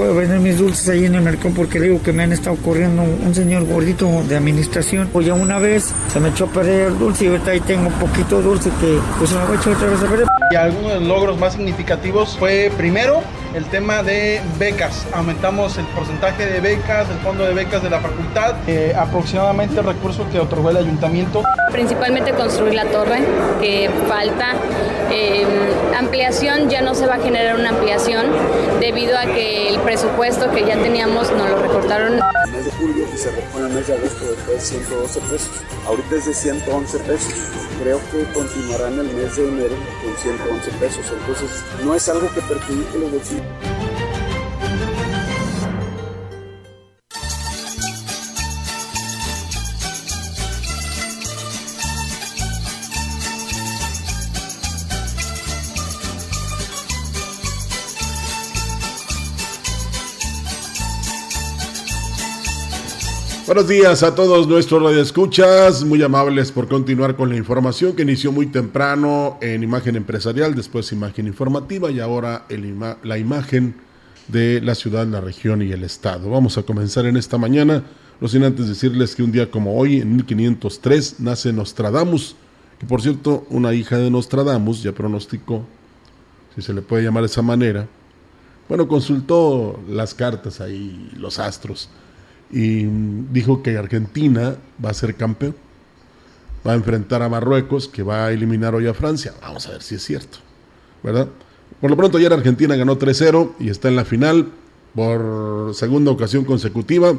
[0.00, 3.02] Puedo vender mis dulces ahí en el mercado porque digo que me han estado corriendo
[3.02, 5.10] un señor gordito de administración.
[5.12, 7.88] Pues ya una vez se me echó a perder el dulce y ahorita ahí tengo
[7.88, 10.26] un poquito dulce que pues se me va a echar otra vez a perder.
[10.52, 13.20] Y algunos de los logros más significativos fue primero
[13.54, 15.06] el tema de becas.
[15.12, 19.86] Aumentamos el porcentaje de becas, el fondo de becas de la facultad, eh, aproximadamente el
[19.86, 21.42] recurso que otorgó el ayuntamiento.
[21.72, 23.18] Principalmente construir la torre,
[23.60, 24.54] que falta
[25.10, 25.44] eh,
[25.96, 28.26] ampliación, ya no se va a generar una ampliación
[28.80, 32.12] debido a que el presupuesto que ya teníamos nos lo recortaron.
[32.44, 35.50] El mes de julio y se repone el mes de agosto después de 112 pesos.
[35.84, 37.34] Ahorita es de 111 pesos.
[37.82, 39.74] Creo que continuarán el mes de enero
[40.04, 41.04] con 111 pesos.
[41.10, 43.79] Entonces no es algo que perjudique los bolsillos
[63.50, 68.30] Buenos días a todos nuestros radioescuchas, muy amables por continuar con la información que inició
[68.30, 72.46] muy temprano en imagen empresarial, después imagen informativa y ahora
[73.02, 73.74] la imagen
[74.28, 76.30] de la ciudad, la región y el estado.
[76.30, 77.82] Vamos a comenzar en esta mañana,
[78.20, 82.36] no sin antes decirles que un día como hoy, en 1503, nace Nostradamus,
[82.78, 85.64] que por cierto, una hija de Nostradamus ya pronosticó,
[86.54, 87.88] si se le puede llamar de esa manera,
[88.68, 91.90] bueno, consultó las cartas ahí, los astros
[92.52, 92.84] y
[93.32, 95.54] dijo que Argentina va a ser campeón.
[96.66, 99.32] Va a enfrentar a Marruecos, que va a eliminar hoy a Francia.
[99.40, 100.38] Vamos a ver si es cierto,
[101.02, 101.28] ¿verdad?
[101.80, 104.48] Por lo pronto ayer Argentina ganó 3-0 y está en la final
[104.94, 107.14] por segunda ocasión consecutiva.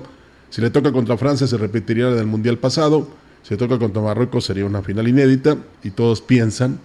[0.50, 3.08] Si le toca contra Francia se repetiría la del Mundial pasado.
[3.42, 6.80] Si le toca contra Marruecos sería una final inédita y todos piensan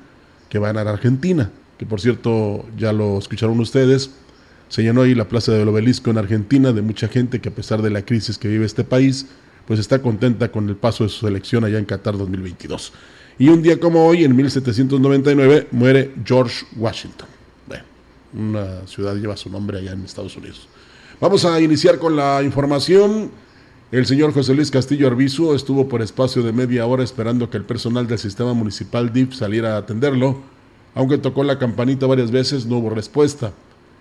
[0.49, 4.13] que va a ganar Argentina, que por cierto ya lo escucharon ustedes,
[4.69, 7.82] se llenó ahí la plaza del obelisco en Argentina de mucha gente que a pesar
[7.82, 9.27] de la crisis que vive este país,
[9.66, 12.93] pues está contenta con el paso de su selección allá en Qatar 2022.
[13.38, 17.28] Y un día como hoy, en 1799, muere George Washington.
[17.66, 17.84] Bueno,
[18.34, 20.69] una ciudad lleva su nombre allá en Estados Unidos.
[21.21, 23.31] Vamos a iniciar con la información.
[23.93, 27.65] El señor José Luis Castillo Arbizu estuvo por espacio de media hora esperando que el
[27.65, 30.41] personal del sistema municipal DIF saliera a atenderlo.
[30.94, 33.53] Aunque tocó la campanita varias veces, no hubo respuesta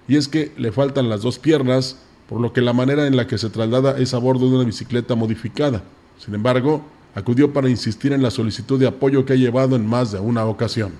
[0.08, 1.98] y es que le faltan las dos piernas,
[2.30, 4.66] por lo que la manera en la que se traslada es a bordo de una
[4.66, 5.84] bicicleta modificada.
[6.18, 6.84] Sin embargo,
[7.14, 10.46] acudió para insistir en la solicitud de apoyo que ha llevado en más de una
[10.46, 10.94] ocasión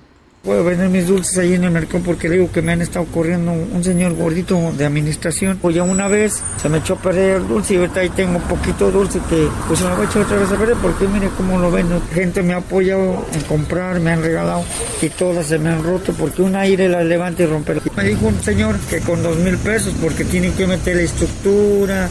[0.46, 3.52] puedo vender mis dulces ahí en el mercado porque digo que me han estado corriendo
[3.52, 5.58] un señor gordito de administración.
[5.60, 8.40] Pues ya una vez se me echó a perder el dulce y ahorita ahí tengo
[8.40, 11.30] poquito dulce que pues se me va a echar otra vez a perder porque mire
[11.36, 12.00] cómo lo vendo.
[12.14, 14.64] Gente me ha apoyado en comprar, me han regalado
[15.02, 17.76] y todas se me han roto porque un aire la levanta y rompe.
[17.98, 22.10] Me dijo un señor que con dos mil pesos porque tienen que meter la estructura,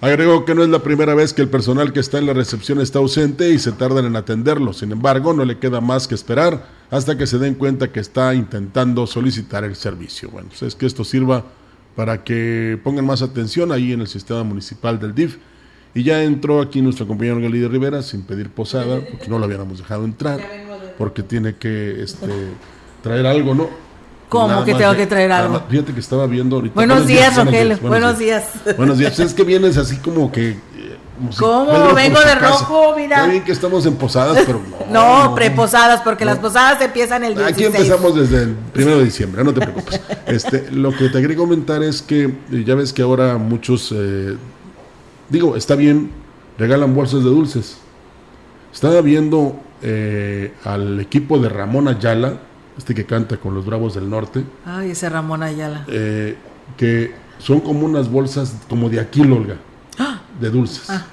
[0.00, 2.80] Agregó que no es la primera vez que el personal que está en la recepción
[2.80, 4.72] está ausente y se tardan en atenderlo.
[4.72, 8.32] Sin embargo, no le queda más que esperar hasta que se den cuenta que está
[8.34, 10.30] intentando solicitar el servicio.
[10.30, 11.44] Bueno, pues es que esto sirva
[11.96, 15.38] para que pongan más atención ahí en el sistema municipal del DIF.
[15.94, 19.78] Y ya entró aquí nuestro compañero Galí Rivera sin pedir posada, porque no lo habíamos
[19.78, 20.38] dejado entrar,
[20.96, 22.28] porque tiene que este,
[23.02, 23.87] traer algo, ¿no?
[24.28, 25.62] ¿Cómo que tengo que traer algo?
[25.68, 26.74] fíjate que estaba viendo ahorita.
[26.74, 27.78] Buenos, días, Rogelio.
[27.80, 28.44] Buenos, días.
[28.76, 29.18] Buenos días.
[29.18, 30.50] Es que vienes así como que.
[30.50, 30.56] Eh,
[31.38, 31.94] ¿Cómo?
[31.94, 33.16] Vengo de rojo, mira.
[33.16, 34.60] Está bien que estamos en posadas, pero
[34.90, 35.24] no.
[35.26, 37.56] no, preposadas, porque las posadas empiezan el 16.
[37.56, 40.00] Aquí empezamos desde el primero de diciembre, no te preocupes.
[40.26, 43.92] este, lo que te quería comentar es que eh, ya ves que ahora muchos.
[43.96, 44.36] Eh,
[45.30, 46.10] digo, está bien,
[46.58, 47.78] regalan bolsas de dulces.
[48.72, 49.60] Estaba viendo
[50.64, 52.34] al equipo de Ramón Ayala
[52.78, 54.44] este que canta con los Bravos del Norte.
[54.64, 55.84] Ay, ese Ramón Ayala.
[55.88, 56.36] Eh,
[56.76, 59.56] que son como unas bolsas como de aquí, Olga,
[59.98, 60.22] ¡Ah!
[60.40, 60.88] de dulces.
[60.88, 61.04] Ah.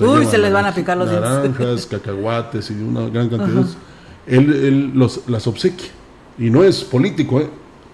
[0.00, 4.52] Uy, se les van a picar los Naranjas, cacahuates y una gran cantidad de Él,
[4.52, 5.88] él los, las obsequia.
[6.38, 7.50] Y no es político, ¿eh?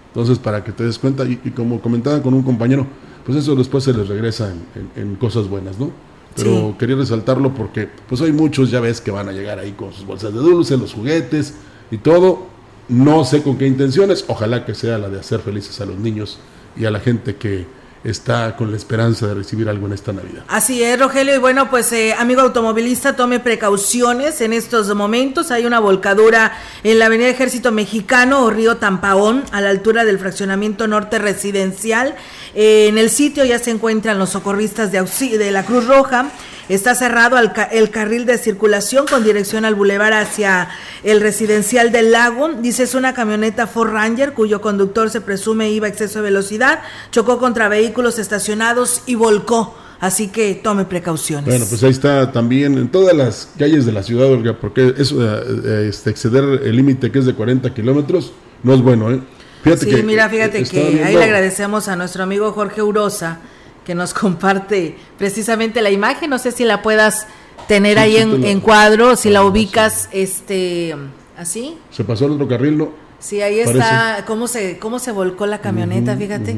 [0.09, 2.85] Entonces, para que te des cuenta, y, como comentaba con un compañero,
[3.25, 4.53] pues eso después se les regresa
[4.95, 5.91] en, cosas buenas, ¿no?
[6.35, 9.91] Pero quería resaltarlo porque pues hay muchos, ya ves, que van a llegar ahí con
[9.91, 11.55] sus bolsas de dulce, los juguetes
[11.89, 12.45] y todo.
[12.89, 16.39] No sé con qué intenciones, ojalá que sea la de hacer felices a los niños
[16.75, 17.65] y a la gente que,
[18.03, 20.43] está con la esperanza de recibir algo en esta Navidad.
[20.47, 21.35] Así es, Rogelio.
[21.35, 25.51] Y bueno, pues eh, amigo automovilista, tome precauciones en estos momentos.
[25.51, 26.53] Hay una volcadura
[26.83, 32.15] en la Avenida Ejército Mexicano o Río Tampaón, a la altura del fraccionamiento norte residencial.
[32.55, 35.03] Eh, en el sitio ya se encuentran los socorristas de,
[35.37, 36.31] de la Cruz Roja.
[36.69, 40.67] Está cerrado el, carril de circulación con dirección al bulevar hacia
[41.03, 42.49] el residencial del lago.
[42.49, 46.79] Dice es una camioneta Ford Ranger cuyo conductor se presume iba a exceso de velocidad,
[47.11, 49.75] chocó contra vehículos estacionados y volcó.
[49.99, 51.45] Así que tome precauciones.
[51.45, 55.23] Bueno, pues ahí está también en todas las calles de la ciudad, Olga, porque eso,
[55.23, 58.31] eh, eh, este, exceder el límite que es de 40 kilómetros
[58.61, 59.21] no es bueno, ¿eh?
[59.63, 63.39] Fíjate sí, mira, fíjate que ahí le agradecemos a nuestro amigo Jorge Urosa
[63.87, 66.29] que nos comparte precisamente la imagen.
[66.29, 67.25] No sé si la puedas
[67.69, 70.93] tener ahí en, cuadro, si la ubicas, este,
[71.37, 71.77] así.
[71.89, 72.91] Se pasó el otro carril, ¿no?
[73.19, 76.55] Sí, ahí está, cómo se, cómo se volcó la camioneta, fíjate.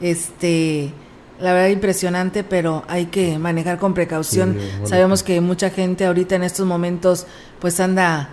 [0.00, 0.92] Este,
[1.38, 4.58] la verdad impresionante, pero hay que manejar con precaución.
[4.84, 7.26] Sabemos que mucha gente ahorita en estos momentos,
[7.60, 8.30] pues anda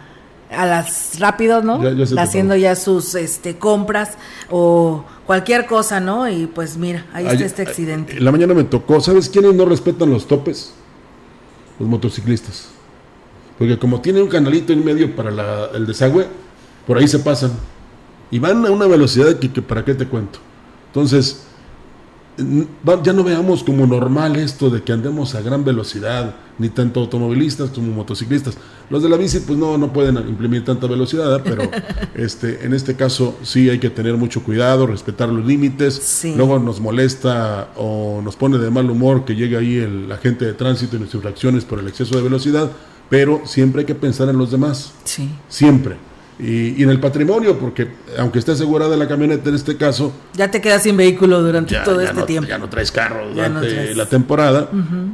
[0.51, 1.81] a las rápido, ¿no?
[2.17, 4.17] Haciendo ya sus este compras
[4.49, 6.29] o cualquier cosa, ¿no?
[6.29, 8.17] Y pues mira, ahí está este accidente.
[8.17, 10.73] En la mañana me tocó, ¿sabes quiénes no respetan los topes?
[11.79, 12.69] Los motociclistas.
[13.57, 16.27] Porque como tiene un canalito en medio para el desagüe,
[16.85, 17.51] por ahí se pasan.
[18.29, 20.39] Y van a una velocidad que, que para qué te cuento.
[20.87, 21.43] Entonces,
[22.37, 27.71] ya no veamos como normal esto de que andemos a gran velocidad, ni tanto automovilistas
[27.71, 28.57] como motociclistas.
[28.89, 31.63] Los de la bici pues no, no pueden imprimir tanta velocidad, pero
[32.15, 36.23] este, en este caso sí hay que tener mucho cuidado, respetar los límites.
[36.35, 40.53] Luego nos molesta o nos pone de mal humor que llegue ahí el agente de
[40.53, 42.71] tránsito y nuestras infracciones por el exceso de velocidad,
[43.09, 44.93] pero siempre hay que pensar en los demás.
[45.03, 45.29] Sí.
[45.49, 46.10] Siempre
[46.41, 50.11] y, en el patrimonio, porque aunque esté asegurada la camioneta en este caso...
[50.33, 52.49] Ya te quedas sin vehículo durante todo este tiempo.
[52.49, 54.69] Ya no traes carro durante la temporada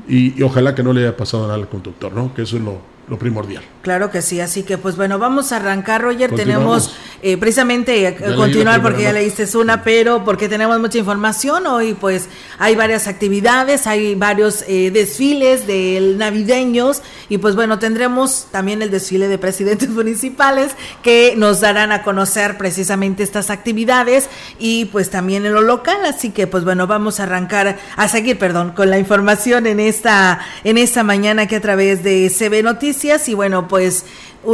[0.07, 2.33] y, y, ojalá que no le haya pasado nada al conductor, ¿no?
[2.33, 2.79] Que eso es lo,
[3.09, 3.63] lo primordial.
[3.88, 6.36] Claro que sí, así que pues bueno, vamos a arrancar, Roger.
[6.36, 6.92] Tenemos
[7.24, 12.28] eh, precisamente eh, continuar porque ya leíste una, pero porque tenemos mucha información hoy, pues
[12.60, 18.92] hay varias actividades, hay varios eh, desfiles de navideños y pues bueno, tendremos también el
[18.92, 24.28] desfile de presidentes municipales que nos darán a conocer precisamente estas actividades
[24.60, 28.38] y pues también en lo local, así que pues bueno, vamos a arrancar, a seguir,
[28.38, 33.30] perdón, con la información en esta, en esta mañana que a través de CB Noticias
[33.30, 33.76] y bueno, pues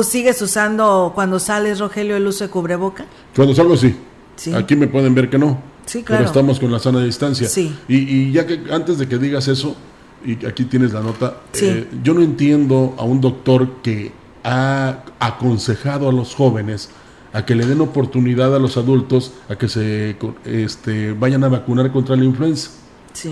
[0.04, 3.06] sigues usando cuando sales, Rogelio, el uso de cubreboca.
[3.36, 3.96] Cuando salgo sí.
[4.56, 5.60] Aquí me pueden ver que no.
[5.86, 6.22] Sí, claro.
[6.22, 7.48] Pero estamos con la sana distancia.
[7.48, 7.76] Sí.
[7.88, 9.76] Y, ya que antes de que digas eso,
[10.26, 14.12] y aquí tienes la nota, eh, yo no entiendo a un doctor que
[14.44, 16.90] ha aconsejado a los jóvenes
[17.34, 20.16] a que le den oportunidad a los adultos a que se
[20.46, 22.72] este, vayan a vacunar contra la influenza.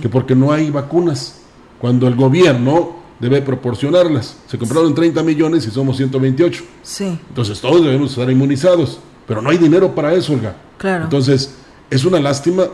[0.02, 1.42] Que porque no hay vacunas.
[1.80, 4.36] Cuando el gobierno debe proporcionarlas.
[4.48, 6.64] Se compraron 30 millones y somos 128.
[6.82, 7.20] Sí.
[7.30, 10.56] Entonces todos debemos estar inmunizados, pero no hay dinero para eso, Olga.
[10.78, 11.04] Claro.
[11.04, 11.54] Entonces,
[11.92, 12.66] es una lástima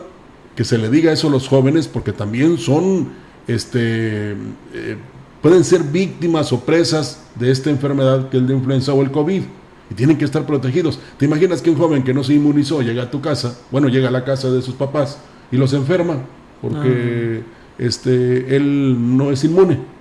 [0.56, 3.10] que se le diga eso a los jóvenes porque también son,
[3.46, 4.96] este, eh,
[5.42, 9.42] pueden ser víctimas o presas de esta enfermedad que es la influenza o el COVID
[9.90, 10.98] y tienen que estar protegidos.
[11.18, 14.08] ¿Te imaginas que un joven que no se inmunizó llega a tu casa, bueno, llega
[14.08, 15.18] a la casa de sus papás
[15.52, 16.22] y los enferma
[16.62, 17.74] porque ah.
[17.78, 19.97] este, él no es inmune?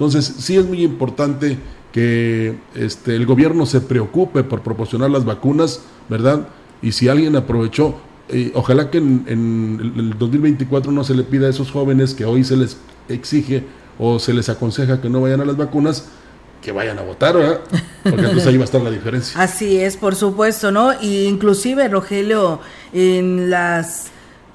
[0.00, 1.58] Entonces, sí es muy importante
[1.92, 6.48] que este, el gobierno se preocupe por proporcionar las vacunas, ¿verdad?
[6.80, 7.96] Y si alguien aprovechó,
[8.30, 12.44] eh, ojalá que en, el 2024 no se le pida a esos jóvenes que hoy
[12.44, 12.78] se les
[13.10, 13.62] exige
[13.98, 16.08] o se les aconseja que no vayan a las vacunas,
[16.62, 17.60] que vayan a votar, ¿verdad?
[18.02, 19.38] Porque entonces ahí va a estar la diferencia.
[19.42, 20.94] Así es, por supuesto, ¿no?
[21.02, 22.60] Y inclusive, Rogelio,
[22.94, 24.06] en las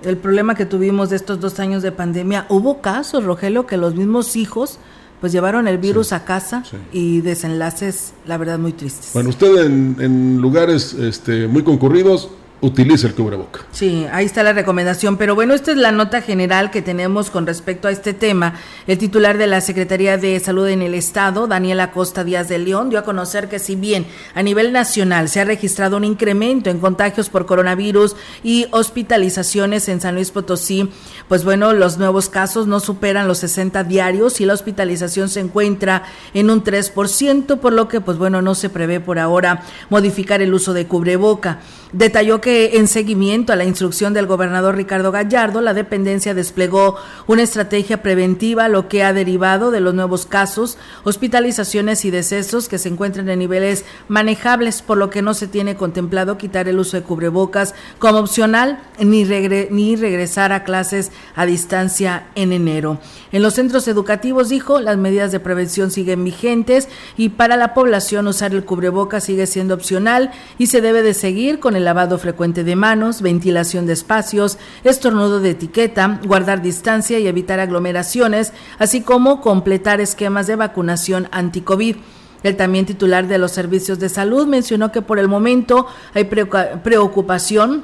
[0.04, 3.94] el problema que tuvimos de estos dos años de pandemia, hubo casos, Rogelio, que los
[3.94, 4.80] mismos hijos
[5.26, 6.62] pues llevaron el virus a casa
[6.94, 9.10] y desenlaces, la verdad, muy tristes.
[9.12, 12.30] Bueno, usted en, en lugares este, muy concurridos,
[12.66, 13.62] utilice el cubreboca.
[13.72, 15.18] Sí, ahí está la recomendación.
[15.18, 18.56] Pero bueno, esta es la nota general que tenemos con respecto a este tema.
[18.88, 22.90] El titular de la Secretaría de Salud en el Estado, Daniel Acosta Díaz de León,
[22.90, 26.80] dio a conocer que si bien a nivel nacional se ha registrado un incremento en
[26.80, 30.90] contagios por coronavirus y hospitalizaciones en San Luis Potosí,
[31.28, 36.04] pues bueno, los nuevos casos no superan los 60 diarios y la hospitalización se encuentra
[36.34, 40.54] en un 3%, por lo que pues bueno, no se prevé por ahora modificar el
[40.54, 41.60] uso de cubreboca.
[41.92, 46.96] Detalló que en seguimiento a la instrucción del gobernador Ricardo Gallardo, la dependencia desplegó
[47.26, 52.78] una estrategia preventiva, lo que ha derivado de los nuevos casos, hospitalizaciones y decesos que
[52.78, 56.98] se encuentran en niveles manejables, por lo que no se tiene contemplado quitar el uso
[56.98, 63.00] de cubrebocas como opcional ni, ni regresar a clases a distancia en enero.
[63.32, 68.28] En los centros educativos, dijo, las medidas de prevención siguen vigentes y para la población
[68.28, 72.35] usar el cubrebocas sigue siendo opcional y se debe de seguir con el lavado frecuente
[72.36, 79.42] de manos, ventilación de espacios, estornudo de etiqueta, guardar distancia y evitar aglomeraciones, así como
[79.42, 81.96] completar esquemas de vacunación anti-COVID.
[82.44, 87.84] El también titular de los servicios de salud mencionó que por el momento hay preocupación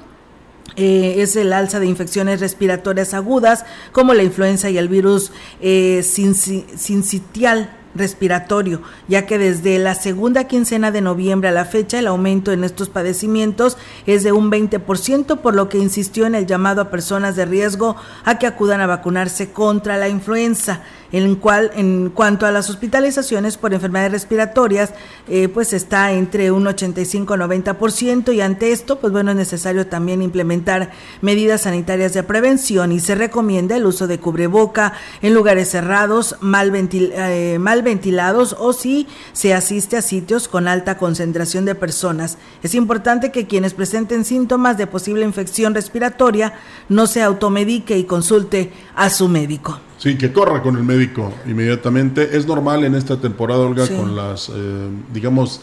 [0.75, 6.01] eh, es el alza de infecciones respiratorias agudas como la influenza y el virus eh,
[6.03, 12.51] sincitial respiratorio, ya que desde la segunda quincena de noviembre a la fecha el aumento
[12.51, 16.89] en estos padecimientos es de un 20%, por lo que insistió en el llamado a
[16.89, 20.81] personas de riesgo a que acudan a vacunarse contra la influenza
[21.11, 24.91] en cual en cuanto a las hospitalizaciones por enfermedades respiratorias,
[25.27, 30.21] eh, pues está entre un 85 90% y ante esto, pues bueno, es necesario también
[30.21, 36.37] implementar medidas sanitarias de prevención y se recomienda el uso de cubreboca en lugares cerrados,
[36.39, 42.37] mal, eh, mal ventilados o si se asiste a sitios con alta concentración de personas.
[42.63, 46.53] Es importante que quienes presenten síntomas de posible infección respiratoria
[46.89, 49.79] no se automedique y consulte a su médico.
[49.97, 52.35] Sí, que corra con el médico inmediatamente.
[52.35, 55.61] Es normal en esta temporada, Olga, con las, eh, digamos,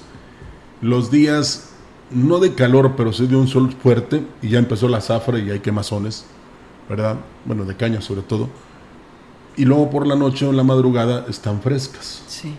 [0.80, 1.70] los días,
[2.10, 5.50] no de calor, pero sí de un sol fuerte, y ya empezó la zafra y
[5.50, 6.24] hay quemazones,
[6.88, 7.16] ¿verdad?
[7.44, 8.48] Bueno, de caña sobre todo.
[9.58, 12.22] Y luego por la noche o en la madrugada están frescas.
[12.28, 12.54] Sí.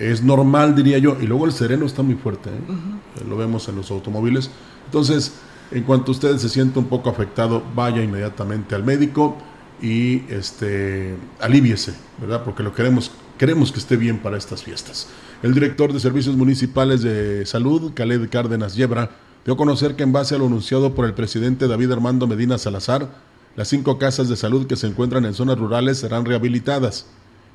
[0.00, 1.16] Es normal, diría yo.
[1.20, 3.24] Y luego el sereno está muy fuerte, ¿eh?
[3.28, 4.50] Lo vemos en los automóviles.
[4.86, 5.32] Entonces,
[5.70, 9.36] en cuanto usted se siente un poco afectado, vaya inmediatamente al médico
[9.80, 12.42] y este, aliviese, ¿verdad?
[12.42, 15.06] Porque lo queremos, queremos que esté bien para estas fiestas.
[15.40, 19.10] El director de Servicios Municipales de Salud, Khaled Cárdenas Yebra,
[19.44, 22.58] dio a conocer que en base a lo anunciado por el presidente David Armando Medina
[22.58, 23.08] Salazar,
[23.56, 27.06] las cinco casas de salud que se encuentran en zonas rurales serán rehabilitadas.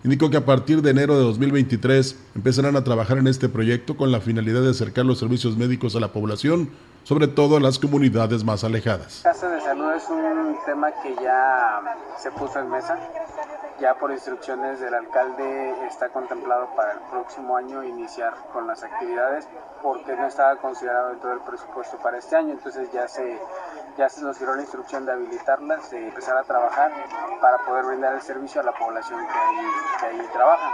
[0.04, 4.12] Indicó que a partir de enero de 2023 empezarán a trabajar en este proyecto con
[4.12, 6.70] la finalidad de acercar los servicios médicos a la población
[7.10, 9.22] sobre todo en las comunidades más alejadas.
[9.24, 11.82] Casa de salud es un tema que ya
[12.18, 13.00] se puso en mesa.
[13.80, 19.48] Ya por instrucciones del alcalde está contemplado para el próximo año iniciar con las actividades
[19.82, 22.52] porque no estaba considerado dentro del presupuesto para este año.
[22.52, 23.40] Entonces ya se,
[24.00, 26.90] ya se nos dio la instrucción de habilitarlas, de empezar a trabajar
[27.42, 29.66] para poder brindar el servicio a la población que ahí,
[30.00, 30.74] que ahí trabaja.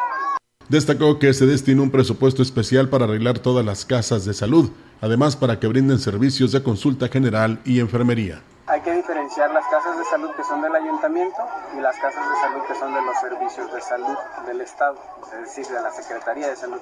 [0.70, 5.36] Destacó que se destina un presupuesto especial para arreglar todas las casas de salud además
[5.36, 8.42] para que brinden servicios de consulta general y enfermería.
[8.68, 11.38] Hay que diferenciar las casas de salud que son del ayuntamiento
[11.78, 14.18] y las casas de salud que son de los servicios de salud
[14.48, 14.98] del Estado,
[15.34, 16.80] es decir, de la Secretaría de Salud.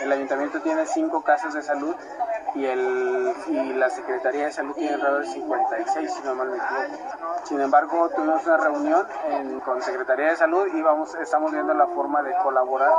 [0.00, 1.96] El ayuntamiento tiene cinco casas de salud
[2.54, 6.56] y, el, y la Secretaría de Salud tiene alrededor de 56, si no mal me
[6.56, 7.44] equivoco.
[7.44, 11.86] Sin embargo, tuvimos una reunión en, con Secretaría de Salud y vamos, estamos viendo la
[11.88, 12.92] forma de colaborar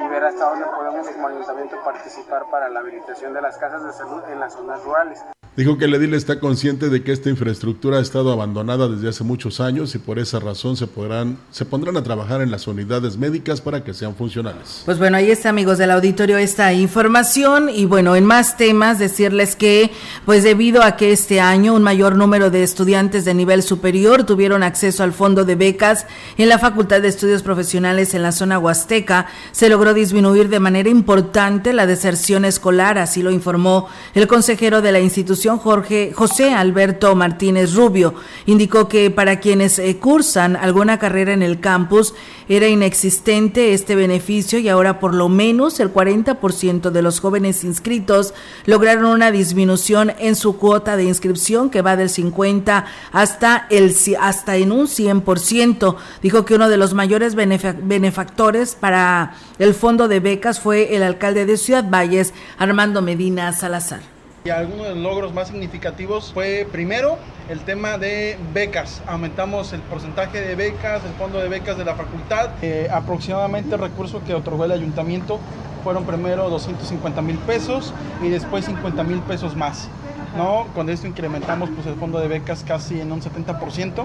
[0.00, 3.92] y ver hasta dónde podemos como ayuntamiento participar para la habilitación de las casas de
[3.92, 5.24] salud en las zonas rurales.
[5.56, 9.24] Dijo que el edil está consciente de que esta infraestructura ha estado abandonada desde hace
[9.24, 13.16] muchos años y por esa razón se podrán se pondrán a trabajar en las unidades
[13.16, 14.82] médicas para que sean funcionales.
[14.84, 19.56] Pues bueno, ahí está amigos del auditorio esta información y bueno, en más temas decirles
[19.56, 19.90] que
[20.26, 24.62] pues debido a que este año un mayor número de estudiantes de nivel superior tuvieron
[24.62, 29.28] acceso al fondo de becas en la Facultad de Estudios Profesionales en la zona Huasteca,
[29.52, 34.92] se logró disminuir de manera importante la deserción escolar, así lo informó el consejero de
[34.92, 38.14] la institución Jorge José Alberto Martínez Rubio
[38.46, 42.14] indicó que para quienes eh, cursan alguna carrera en el campus
[42.48, 48.34] era inexistente este beneficio y ahora por lo menos el 40% de los jóvenes inscritos
[48.66, 54.56] lograron una disminución en su cuota de inscripción que va del 50 hasta el hasta
[54.56, 55.96] en un 100%.
[56.22, 61.46] Dijo que uno de los mayores benefactores para el fondo de becas fue el alcalde
[61.46, 64.15] de Ciudad Valles, Armando Medina Salazar.
[64.46, 69.02] Y algunos de los logros más significativos fue primero el tema de becas.
[69.08, 72.50] Aumentamos el porcentaje de becas, el fondo de becas de la facultad.
[72.62, 75.40] Eh, aproximadamente el recurso que otorgó el ayuntamiento
[75.82, 79.88] fueron primero 250 mil pesos y después 50 mil pesos más.
[80.36, 80.68] ¿no?
[80.76, 84.04] Con esto incrementamos pues, el fondo de becas casi en un 70%.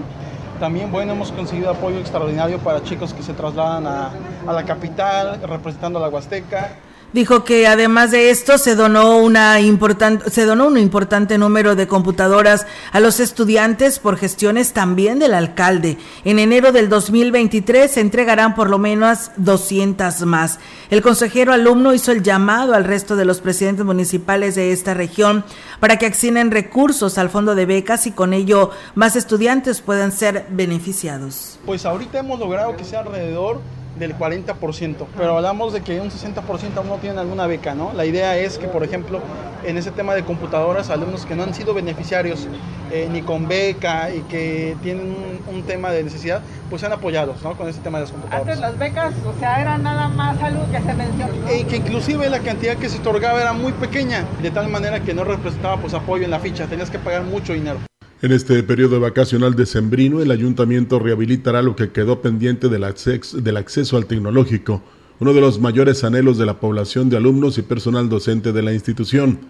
[0.58, 4.10] También, bueno, hemos conseguido apoyo extraordinario para chicos que se trasladan a,
[4.44, 6.78] a la capital, representando a la Huasteca.
[7.12, 11.86] Dijo que además de esto se donó una importante se donó un importante número de
[11.86, 15.98] computadoras a los estudiantes por gestiones también del alcalde.
[16.24, 20.58] En enero del 2023 se entregarán por lo menos 200 más.
[20.88, 25.44] El consejero alumno hizo el llamado al resto de los presidentes municipales de esta región
[25.80, 30.46] para que accionen recursos al fondo de becas y con ello más estudiantes puedan ser
[30.48, 31.58] beneficiados.
[31.66, 33.60] Pues ahorita hemos logrado que sea alrededor
[33.98, 37.92] del 40%, pero hablamos de que un 60% aún no tienen alguna beca, ¿no?
[37.92, 39.20] La idea es que, por ejemplo,
[39.64, 42.48] en ese tema de computadoras, alumnos que no han sido beneficiarios
[42.90, 45.14] eh, ni con beca y que tienen
[45.46, 47.56] un, tema de necesidad, pues sean apoyados, ¿no?
[47.56, 48.48] Con ese tema de las computadoras.
[48.48, 51.32] Antes las becas, o sea, era nada más algo que se mencionó.
[51.54, 55.14] Y que inclusive la cantidad que se otorgaba era muy pequeña, de tal manera que
[55.14, 57.78] no representaba pues apoyo en la ficha, tenías que pagar mucho dinero.
[58.22, 63.56] En este periodo vacacional decembrino, el ayuntamiento rehabilitará lo que quedó pendiente del acceso, del
[63.56, 64.80] acceso al tecnológico,
[65.18, 68.72] uno de los mayores anhelos de la población de alumnos y personal docente de la
[68.72, 69.40] institución.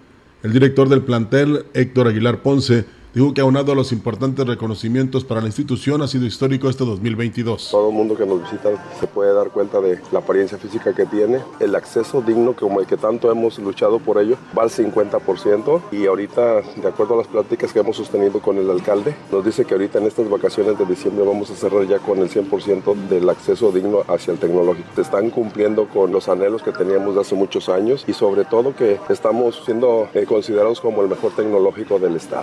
[0.42, 5.42] El director del plantel, Héctor Aguilar Ponce, Digo que aunado a los importantes reconocimientos para
[5.42, 7.68] la institución ha sido histórico este 2022.
[7.70, 11.04] Todo el mundo que nos visita se puede dar cuenta de la apariencia física que
[11.04, 15.82] tiene, el acceso digno como el que tanto hemos luchado por ello va al 50%
[15.92, 19.66] y ahorita de acuerdo a las pláticas que hemos sostenido con el alcalde nos dice
[19.66, 23.28] que ahorita en estas vacaciones de diciembre vamos a cerrar ya con el 100% del
[23.28, 24.88] acceso digno hacia el tecnológico.
[24.94, 28.74] Se están cumpliendo con los anhelos que teníamos de hace muchos años y sobre todo
[28.74, 32.42] que estamos siendo eh, considerados como el mejor tecnológico del estado.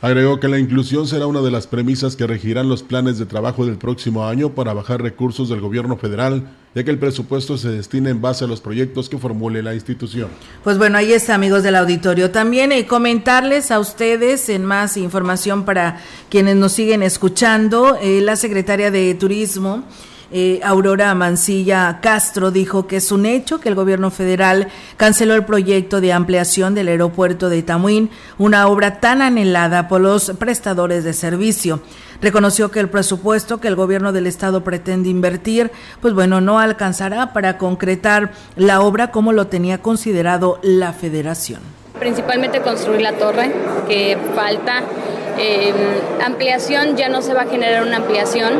[0.00, 3.66] Agregó que la inclusión será una de las premisas que regirán los planes de trabajo
[3.66, 8.08] del próximo año para bajar recursos del gobierno federal, ya que el presupuesto se destina
[8.08, 10.28] en base a los proyectos que formule la institución.
[10.62, 12.30] Pues bueno, ahí está, amigos del auditorio.
[12.30, 16.00] También eh, comentarles a ustedes en más información para
[16.30, 19.82] quienes nos siguen escuchando, eh, la secretaria de Turismo.
[20.30, 24.68] Eh, Aurora Mancilla Castro dijo que es un hecho que el gobierno federal
[24.98, 30.32] canceló el proyecto de ampliación del aeropuerto de Tamuín, una obra tan anhelada por los
[30.38, 31.80] prestadores de servicio.
[32.20, 35.70] Reconoció que el presupuesto que el gobierno del estado pretende invertir,
[36.02, 41.77] pues bueno, no alcanzará para concretar la obra como lo tenía considerado la federación.
[41.98, 43.50] Principalmente construir la torre,
[43.88, 44.82] que falta
[45.38, 45.72] eh,
[46.24, 48.54] ampliación ya no se va a generar una ampliación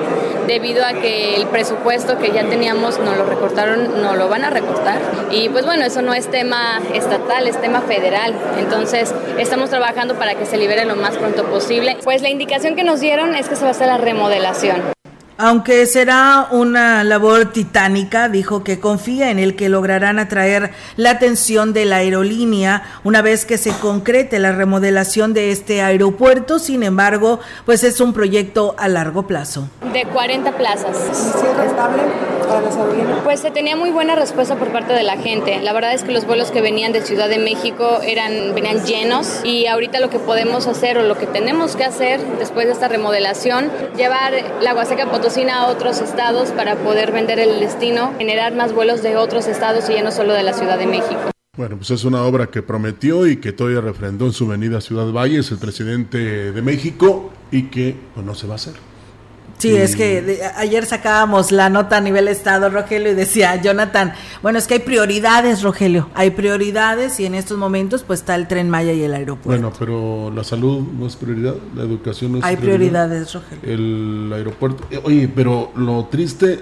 [0.47, 4.51] debido a que el presupuesto que ya teníamos no lo recortaron, no lo van a
[4.51, 4.99] recortar.
[5.31, 8.35] Y pues bueno, eso no es tema estatal, es tema federal.
[8.59, 11.97] Entonces estamos trabajando para que se libere lo más pronto posible.
[12.05, 14.83] Pues la indicación que nos dieron es que se va a hacer la remodelación.
[15.41, 21.73] Aunque será una labor titánica, dijo que confía en el que lograrán atraer la atención
[21.73, 26.59] de la aerolínea una vez que se concrete la remodelación de este aeropuerto.
[26.59, 29.69] Sin embargo, pues es un proyecto a largo plazo.
[29.93, 30.97] De 40 plazas.
[31.65, 32.03] estable
[32.49, 33.21] para las aerolíneas?
[33.23, 35.61] Pues se tenía muy buena respuesta por parte de la gente.
[35.61, 39.43] La verdad es que los vuelos que venían de Ciudad de México eran venían llenos
[39.45, 42.89] y ahorita lo que podemos hacer o lo que tenemos que hacer después de esta
[42.89, 48.73] remodelación, llevar la Huasteca Potosí a otros estados para poder vender el destino, generar más
[48.73, 51.31] vuelos de otros estados y ya no solo de la Ciudad de México.
[51.55, 54.81] Bueno, pues es una obra que prometió y que todavía refrendó en su venida a
[54.81, 58.88] Ciudad Valles el presidente de México y que pues, no se va a hacer.
[59.59, 64.59] Sí, es que ayer sacábamos la nota a nivel estado, Rogelio, y decía Jonathan, bueno,
[64.59, 68.71] es que hay prioridades, Rogelio, hay prioridades y en estos momentos pues está el tren
[68.71, 69.61] Maya y el aeropuerto.
[69.61, 73.05] Bueno, pero la salud no es prioridad, la educación no es hay prioridad.
[73.05, 73.75] Hay prioridades, Rogelio.
[73.75, 76.61] El aeropuerto, eh, oye, pero lo triste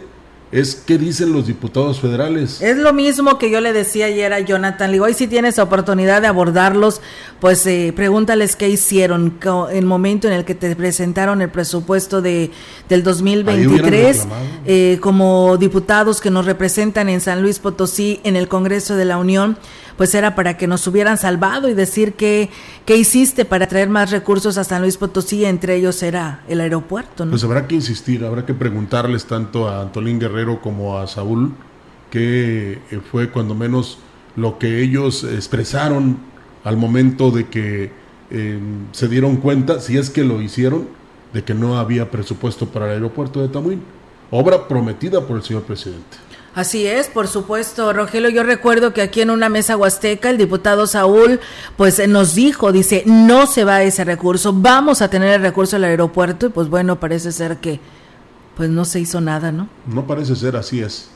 [0.53, 2.63] es qué dicen los diputados federales.
[2.63, 4.91] Es lo mismo que yo le decía ayer a Jonathan.
[4.91, 7.01] Le digo, hoy si tienes oportunidad de abordarlos,
[7.41, 9.39] pues eh, pregúntales qué hicieron
[9.71, 12.51] en el momento en el que te presentaron el presupuesto de
[12.89, 14.27] del 2023
[14.65, 19.19] eh, como diputados que nos representan en San Luis Potosí en el Congreso de la
[19.19, 19.59] Unión
[19.97, 22.51] pues era para que nos hubieran salvado y decir que,
[22.85, 27.25] qué hiciste para traer más recursos a San Luis Potosí, entre ellos era el aeropuerto.
[27.25, 27.31] ¿no?
[27.31, 31.53] Pues habrá que insistir, habrá que preguntarles tanto a Antolín Guerrero como a Saúl,
[32.11, 33.99] que eh, fue cuando menos
[34.37, 36.19] lo que ellos expresaron
[36.65, 37.91] al momento de que
[38.31, 38.59] eh,
[38.93, 40.89] se dieron cuenta, si es que lo hicieron,
[41.33, 43.83] de que no había presupuesto para el aeropuerto de Tamuín.
[44.31, 46.17] Obra prometida por el señor presidente.
[46.57, 48.31] Así es, por supuesto, Rogelio.
[48.31, 51.38] Yo recuerdo que aquí en una mesa huasteca el diputado Saúl
[51.77, 55.85] pues nos dijo, dice, no se va ese recurso, vamos a tener el recurso del
[55.85, 57.79] aeropuerto y pues bueno, parece ser que
[58.57, 59.69] pues no se hizo nada, ¿no?
[59.87, 61.11] No parece ser, así es.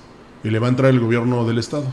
[0.45, 1.87] Y le va a entrar el gobierno del estado.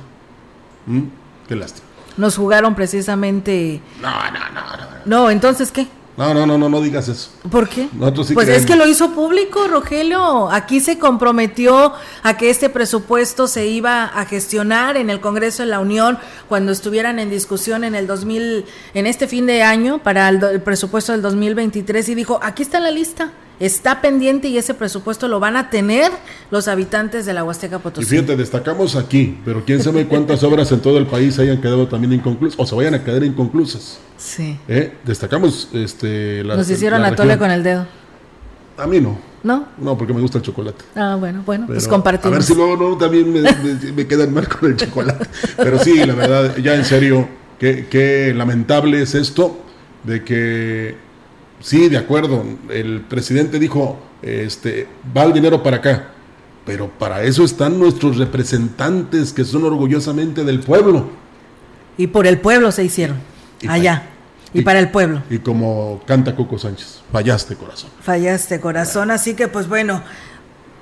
[0.85, 1.03] ¿Mm?
[1.47, 1.87] Qué lástima.
[2.17, 3.79] Nos jugaron precisamente...
[4.01, 4.87] No, no, no, no.
[5.05, 5.87] No, entonces, ¿qué?
[6.17, 7.29] No, no, no, no, no digas eso.
[7.51, 7.87] ¿Por qué?
[8.33, 10.49] pues es que lo hizo público, Rogelio.
[10.49, 15.69] Aquí se comprometió a que este presupuesto se iba a gestionar en el Congreso de
[15.69, 16.17] la Unión
[16.49, 21.11] cuando estuvieran en discusión en el 2000, en este fin de año para el, presupuesto
[21.11, 25.57] del 2023 y dijo, aquí está la lista está pendiente y ese presupuesto lo van
[25.57, 26.11] a tener
[26.51, 28.05] los habitantes de la Huasteca Potosí.
[28.05, 31.87] Y fíjate, destacamos aquí, pero quién sabe cuántas obras en todo el país hayan quedado
[31.87, 33.99] también inconclusas o se vayan a quedar inconclusas.
[34.17, 34.57] Sí.
[34.67, 34.93] ¿Eh?
[35.03, 37.85] Destacamos este, la, Nos hicieron la, tole con el dedo.
[38.77, 39.17] A mí no.
[39.43, 39.67] ¿No?
[39.77, 40.83] No, porque me gusta el chocolate.
[40.95, 42.33] Ah, bueno, bueno, pues compartimos.
[42.33, 43.41] A ver si luego no, también me,
[43.93, 45.25] me, quedan mal con el chocolate.
[45.55, 47.27] Pero sí, la verdad, ya en serio,
[47.59, 49.57] qué, qué lamentable es esto
[50.03, 51.06] de que
[51.59, 52.43] Sí, de acuerdo.
[52.69, 56.09] El presidente dijo, este, va el dinero para acá.
[56.65, 61.09] Pero para eso están nuestros representantes que son orgullosamente del pueblo.
[61.97, 63.17] Y por el pueblo se hicieron.
[63.67, 64.09] allá.
[64.53, 65.23] Y, para el pueblo.
[65.29, 67.89] Y como canta Coco Sánchez, fallaste corazón.
[68.01, 70.01] Fallaste corazón, así que pues bueno,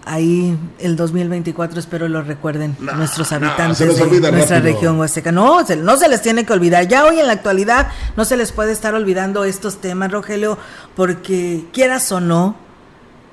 [0.05, 5.31] ahí el 2024 espero lo recuerden nuestros habitantes de nuestra región huasteca.
[5.31, 6.87] No, no se les tiene que olvidar.
[6.87, 10.57] Ya hoy en la actualidad no se les puede estar olvidando estos temas, Rogelio,
[10.95, 12.55] porque quieras o no,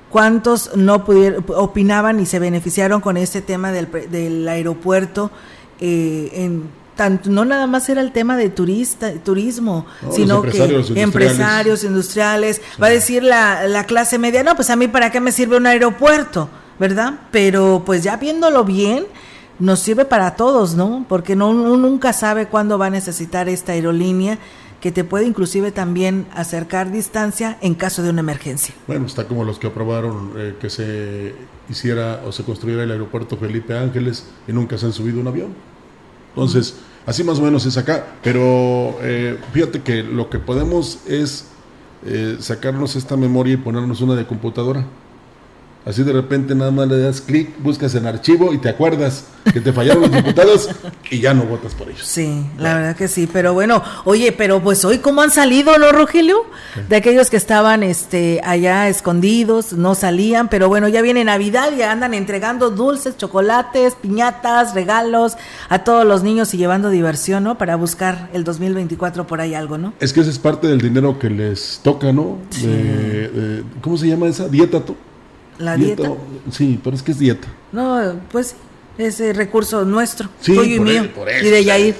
[0.09, 5.31] cuántos no pudieron, opinaban y se beneficiaron con este tema del, del aeropuerto
[5.79, 11.83] eh, en tanto, no nada más era el tema de turista, turismo, sino que empresarios
[11.83, 15.31] industriales, va a decir la, la clase media, no, pues a mí para qué me
[15.31, 17.19] sirve un aeropuerto, ¿verdad?
[17.31, 19.05] Pero pues ya viéndolo bien,
[19.59, 21.05] nos sirve para todos, ¿no?
[21.07, 24.37] Porque no, uno nunca sabe cuándo va a necesitar esta aerolínea
[24.83, 28.75] que te puede inclusive también acercar distancia en caso de una emergencia.
[28.85, 31.33] Bueno, está como los que aprobaron eh, que se
[31.69, 35.53] hiciera o se construyera el aeropuerto Felipe Ángeles y nunca se han subido un avión.
[36.35, 41.47] Entonces, así más o menos es acá, pero eh, fíjate que lo que podemos es
[42.05, 44.85] eh, sacarnos esta memoria y ponernos una de computadora.
[45.85, 49.59] Así de repente nada más le das clic, buscas en archivo y te acuerdas que
[49.59, 50.69] te fallaron los diputados
[51.11, 52.05] y ya no votas por ellos.
[52.05, 53.27] Sí, la verdad que sí.
[53.31, 56.45] Pero bueno, oye, pero pues hoy cómo han salido, ¿no, Rogelio?
[56.87, 61.81] De aquellos que estaban este, allá escondidos, no salían, pero bueno, ya viene Navidad y
[61.81, 65.35] andan entregando dulces, chocolates, piñatas, regalos
[65.67, 67.57] a todos los niños y llevando diversión, ¿no?
[67.57, 69.93] Para buscar el 2024 por ahí algo, ¿no?
[69.99, 72.37] Es que ese es parte del dinero que les toca, ¿no?
[73.81, 74.47] ¿Cómo se llama esa?
[74.47, 74.81] ¿Dieta?
[75.57, 76.11] ¿La dieta?
[76.51, 77.47] Sí, pero es que es dieta.
[77.71, 78.55] No, pues
[78.97, 81.09] ese recurso nuestro, tuyo y mío,
[81.41, 81.95] y de Yair.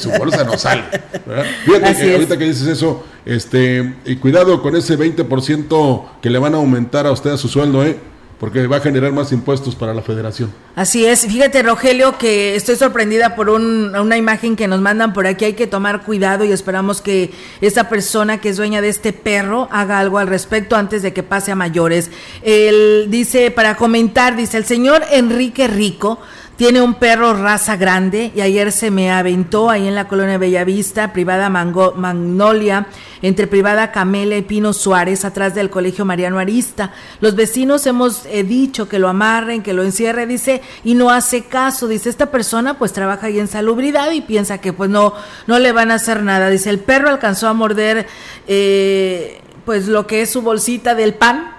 [0.00, 0.82] Su bolsa no sale.
[1.64, 6.54] Fíjate que ahorita que dices eso, este, y cuidado con ese 20% que le van
[6.54, 7.96] a aumentar a usted a su sueldo, ¿eh?
[8.38, 10.52] Porque va a generar más impuestos para la federación.
[10.76, 15.44] Así es, fíjate Rogelio que estoy sorprendida por una imagen que nos mandan por aquí,
[15.44, 19.68] hay que tomar cuidado y esperamos que esa persona que es dueña de este perro
[19.72, 22.10] haga algo al respecto antes de que pase a mayores.
[22.42, 26.20] Él dice, para comentar, dice, el señor Enrique Rico
[26.58, 31.12] tiene un perro raza grande y ayer se me aventó ahí en la colonia Bellavista,
[31.12, 32.88] privada Magnolia,
[33.22, 36.90] entre privada Camelia y Pino Suárez, atrás del colegio Mariano Arista.
[37.20, 41.44] Los vecinos hemos eh, dicho que lo amarren, que lo encierre, dice, y no hace
[41.44, 41.86] caso.
[41.86, 45.14] Dice, esta persona pues trabaja ahí en salubridad y piensa que pues no,
[45.46, 46.50] no le van a hacer nada.
[46.50, 48.08] Dice, el perro alcanzó a morder
[48.48, 51.52] eh, pues lo que es su bolsita del pan.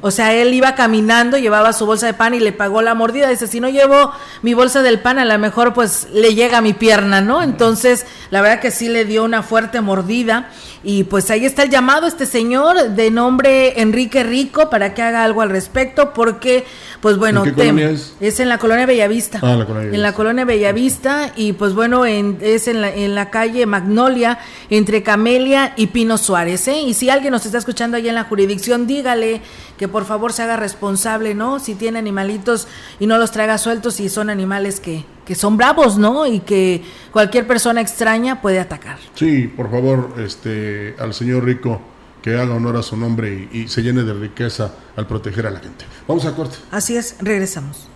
[0.00, 3.28] O sea, él iba caminando, llevaba su bolsa de pan y le pagó la mordida.
[3.28, 6.60] Dice, si no llevo mi bolsa del pan, a lo mejor pues le llega a
[6.60, 7.42] mi pierna, ¿no?
[7.42, 10.50] Entonces, la verdad que sí le dio una fuerte mordida.
[10.84, 15.24] Y pues ahí está el llamado este señor de nombre Enrique Rico para que haga
[15.24, 16.64] algo al respecto, porque
[17.00, 18.40] pues bueno, es?
[18.40, 19.40] en la colonia Bellavista.
[19.42, 23.30] Ah, la colonia En la colonia Bellavista y pues bueno, es en la, en la
[23.30, 24.38] calle Magnolia
[24.70, 26.80] entre Camelia y Pino Suárez, ¿eh?
[26.82, 29.40] Y si alguien nos está escuchando ahí en la jurisdicción, dígale
[29.76, 31.58] que por favor se haga responsable, ¿no?
[31.58, 32.68] Si tiene animalitos
[33.00, 36.26] y no los traiga sueltos y son animales que, que son bravos, ¿no?
[36.26, 38.96] Y que cualquier persona extraña puede atacar.
[39.14, 41.82] Sí, por favor, este, al señor Rico
[42.22, 45.50] que haga honor a su nombre y, y se llene de riqueza al proteger a
[45.50, 45.84] la gente.
[46.08, 46.56] Vamos a corte.
[46.70, 47.88] Así es, regresamos.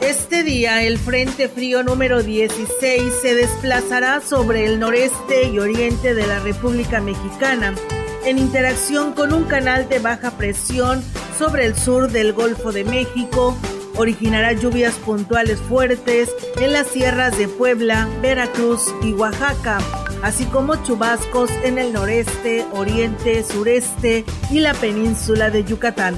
[0.00, 6.26] Este día el Frente Frío número 16 se desplazará sobre el noreste y oriente de
[6.26, 7.74] la República Mexicana
[8.24, 11.02] en interacción con un canal de baja presión
[11.38, 13.56] sobre el sur del Golfo de México.
[13.96, 19.78] Originará lluvias puntuales fuertes en las sierras de Puebla, Veracruz y Oaxaca,
[20.22, 26.16] así como chubascos en el noreste, oriente, sureste y la península de Yucatán.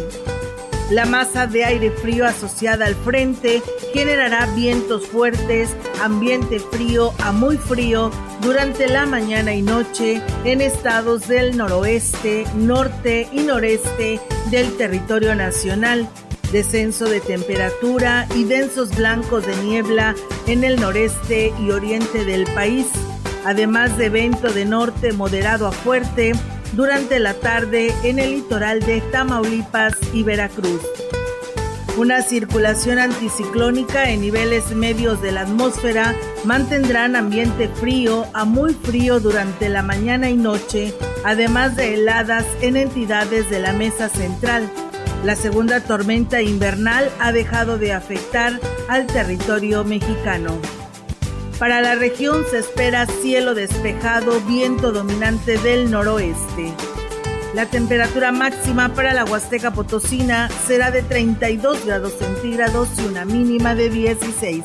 [0.90, 3.62] La masa de aire frío asociada al frente
[3.94, 11.28] generará vientos fuertes, ambiente frío a muy frío durante la mañana y noche en estados
[11.28, 16.08] del noroeste, norte y noreste del territorio nacional.
[16.50, 20.16] Descenso de temperatura y densos blancos de niebla
[20.48, 22.88] en el noreste y oriente del país,
[23.44, 26.32] además de viento de norte moderado a fuerte
[26.72, 30.80] durante la tarde en el litoral de Tamaulipas y Veracruz.
[31.96, 39.20] Una circulación anticiclónica en niveles medios de la atmósfera mantendrán ambiente frío a muy frío
[39.20, 44.70] durante la mañana y noche, además de heladas en entidades de la mesa central.
[45.24, 50.58] La segunda tormenta invernal ha dejado de afectar al territorio mexicano.
[51.60, 56.72] Para la región se espera cielo despejado, viento dominante del noroeste.
[57.54, 63.74] La temperatura máxima para la Huasteca Potosina será de 32 grados centígrados y una mínima
[63.74, 64.64] de 16.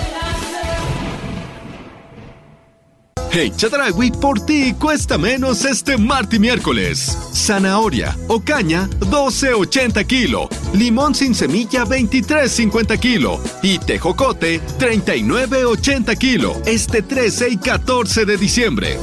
[3.33, 7.17] Hey, Chadragui, por ti cuesta menos este martes y miércoles.
[7.33, 10.49] Zanahoria o caña, 12.80 kilo.
[10.73, 13.39] Limón sin semilla, 23.50 kilo.
[13.63, 16.61] Y tejocote, 39.80 kilo.
[16.65, 18.97] Este 13 y 14 de diciembre.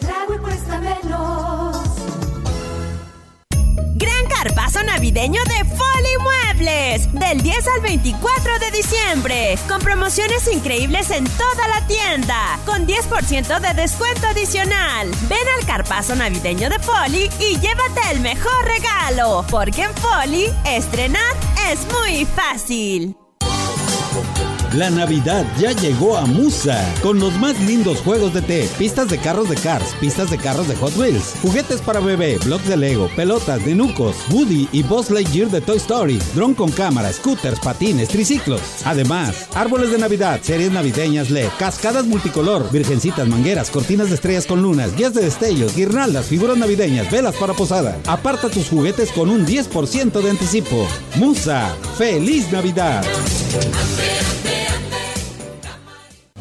[0.00, 0.69] Gran
[4.42, 7.12] carpazo navideño de Folly Muebles.
[7.12, 9.58] Del 10 al 24 de diciembre.
[9.68, 12.58] Con promociones increíbles en toda la tienda.
[12.64, 15.10] Con 10% de descuento adicional.
[15.28, 19.44] Ven al carpazo navideño de Folly y llévate el mejor regalo.
[19.50, 21.36] Porque en Folly, estrenar
[21.70, 23.14] es muy fácil.
[24.74, 29.18] La Navidad ya llegó a Musa con los más lindos juegos de té, pistas de
[29.18, 33.10] carros de Cars, pistas de carros de Hot Wheels, juguetes para bebé, blocks de Lego,
[33.16, 38.10] pelotas de Nucos, Woody y Buzz Lightyear de Toy Story, dron con cámara, scooters, patines,
[38.10, 38.60] triciclos.
[38.84, 44.62] Además, árboles de Navidad, series navideñas LED, cascadas multicolor, virgencitas, mangueras, cortinas de estrellas con
[44.62, 47.98] lunas, guías de destellos, guirnaldas, figuras navideñas, velas para posada.
[48.06, 50.86] Aparta tus juguetes con un 10% de anticipo.
[51.16, 53.04] Musa, feliz Navidad.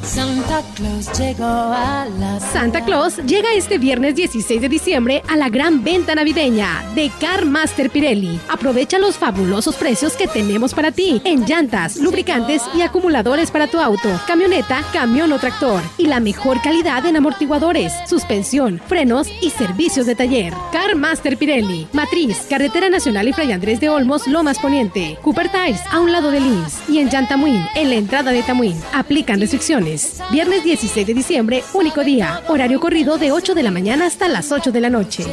[0.10, 5.50] Santa Claus llegó a la Santa Claus llega este viernes 16 de diciembre a la
[5.50, 8.40] gran venta navideña de Car Master Pirelli.
[8.50, 13.80] Aprovecha los fabulosos precios que tenemos para ti en llantas, lubricantes y acumuladores para tu
[13.80, 20.08] auto, camioneta, camión o tractor y la mejor calidad en amortiguadores, suspensión, frenos y servicios
[20.08, 20.56] de taller.
[20.72, 25.82] Car Master Pirelli, Matriz, Carretera Nacional y Fray Andrés de Olmos, Lomas Poniente, Cooper Tires
[25.92, 28.82] a un lado de Lins y en Llantamuín, en la entrada de Tamuín.
[28.92, 29.99] Aplican restricciones.
[30.32, 32.42] Viernes 16 de diciembre, único día.
[32.48, 35.24] Horario corrido de 8 de la mañana hasta las 8 de la noche.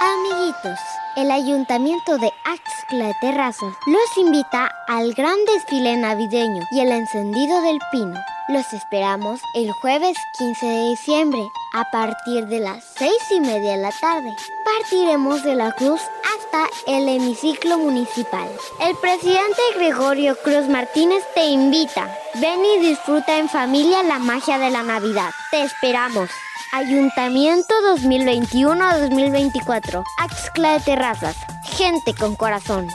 [0.00, 0.78] Amiguitos,
[1.16, 7.60] el Ayuntamiento de Axcla de Terrazas los invita al gran desfile navideño y el encendido
[7.62, 8.33] del pino.
[8.46, 13.78] Los esperamos el jueves 15 de diciembre a partir de las 6 y media de
[13.78, 14.36] la tarde.
[14.66, 18.46] Partiremos de la cruz hasta el hemiciclo municipal.
[18.82, 22.14] El presidente Gregorio Cruz Martínez te invita.
[22.34, 25.30] Ven y disfruta en familia la magia de la Navidad.
[25.50, 26.28] Te esperamos.
[26.74, 30.04] Ayuntamiento 2021-2024.
[30.18, 31.36] Axcla de Terrazas.
[31.78, 32.88] Gente con corazón.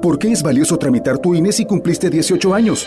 [0.00, 2.86] ¿Por qué es valioso tramitar tu INE si cumpliste 18 años?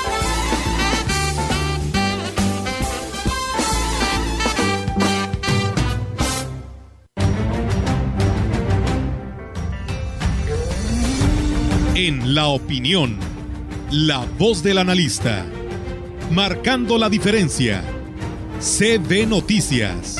[12.03, 13.15] En la opinión,
[13.91, 15.45] la voz del analista,
[16.31, 17.83] marcando la diferencia.
[18.59, 20.17] CB Noticias.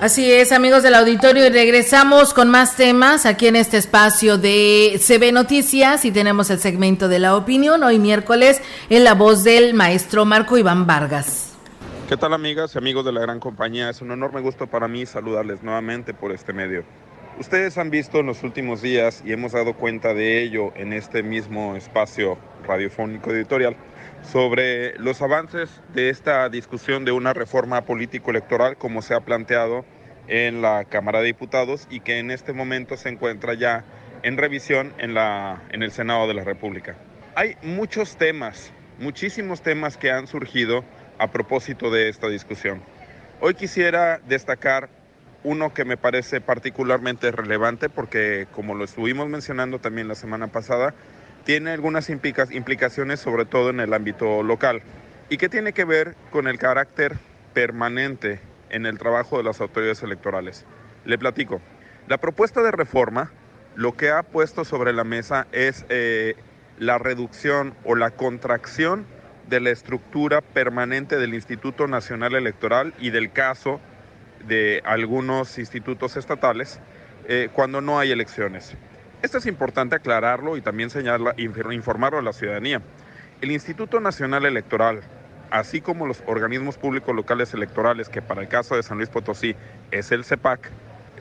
[0.00, 5.00] Así es, amigos del auditorio, y regresamos con más temas aquí en este espacio de
[5.00, 8.60] CB Noticias y tenemos el segmento de la opinión hoy miércoles
[8.90, 11.53] en la voz del maestro Marco Iván Vargas.
[12.06, 13.88] ¿Qué tal amigas y amigos de la gran compañía?
[13.88, 16.84] Es un enorme gusto para mí saludarles nuevamente por este medio.
[17.40, 21.22] Ustedes han visto en los últimos días y hemos dado cuenta de ello en este
[21.22, 22.36] mismo espacio
[22.66, 23.74] radiofónico editorial
[24.22, 29.86] sobre los avances de esta discusión de una reforma político-electoral como se ha planteado
[30.28, 33.82] en la Cámara de Diputados y que en este momento se encuentra ya
[34.22, 36.96] en revisión en, la, en el Senado de la República.
[37.34, 40.84] Hay muchos temas, muchísimos temas que han surgido
[41.18, 42.82] a propósito de esta discusión.
[43.40, 44.88] Hoy quisiera destacar
[45.42, 50.94] uno que me parece particularmente relevante porque, como lo estuvimos mencionando también la semana pasada,
[51.44, 54.82] tiene algunas implicaciones sobre todo en el ámbito local
[55.28, 57.16] y que tiene que ver con el carácter
[57.52, 60.64] permanente en el trabajo de las autoridades electorales.
[61.04, 61.60] Le platico.
[62.08, 63.30] La propuesta de reforma
[63.76, 66.36] lo que ha puesto sobre la mesa es eh,
[66.78, 69.06] la reducción o la contracción
[69.48, 73.80] de la estructura permanente del Instituto Nacional Electoral y del caso
[74.46, 76.80] de algunos institutos estatales
[77.26, 78.74] eh, cuando no hay elecciones.
[79.22, 81.32] Esto es importante aclararlo y también señalarlo,
[81.72, 82.82] informarlo a la ciudadanía.
[83.40, 85.00] El Instituto Nacional Electoral,
[85.50, 89.56] así como los organismos públicos locales electorales, que para el caso de San Luis Potosí
[89.90, 90.70] es el CEPAC,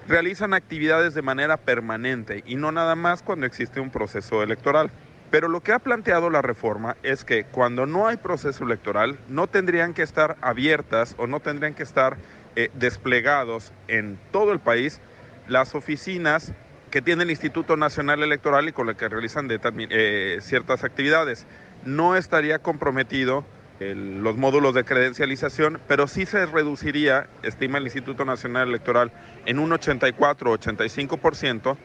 [0.07, 4.91] realizan actividades de manera permanente y no nada más cuando existe un proceso electoral.
[5.34, 9.48] Pero lo que ha planteado la reforma es que cuando no hay proceso electoral no
[9.48, 12.17] tendrían que estar abiertas o no tendrían que estar
[12.56, 15.02] eh, desplegados en todo el país
[15.48, 16.54] las oficinas
[16.91, 21.48] que tiene el Instituto Nacional Electoral y con las que realizan eh, ciertas actividades.
[21.84, 23.43] No estaría comprometido
[23.80, 29.12] los módulos de credencialización, pero sí se reduciría, estima el Instituto Nacional Electoral,
[29.48, 31.76] en un 84-85%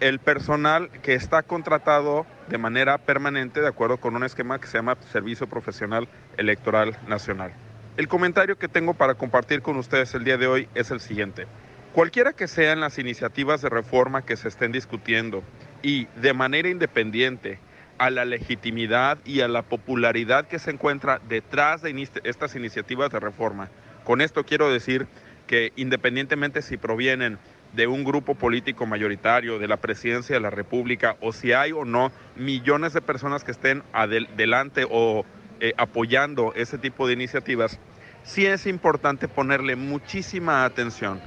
[0.00, 4.78] el personal que está contratado de manera permanente de acuerdo con un esquema que se
[4.78, 6.08] llama Servicio Profesional
[6.38, 7.52] Electoral Nacional.
[7.98, 11.46] El comentario que tengo para compartir con ustedes el día de hoy es el siguiente.
[11.92, 15.42] Cualquiera que sean las iniciativas de reforma que se estén discutiendo
[15.82, 17.58] y de manera independiente
[17.98, 23.20] a la legitimidad y a la popularidad que se encuentra detrás de estas iniciativas de
[23.20, 23.68] reforma,
[24.04, 25.06] con esto quiero decir
[25.46, 27.38] que independientemente si provienen
[27.72, 31.84] de un grupo político mayoritario, de la presidencia de la República, o si hay o
[31.84, 35.24] no millones de personas que estén adelante o
[35.60, 37.78] eh, apoyando ese tipo de iniciativas,
[38.22, 41.20] sí es importante ponerle muchísima atención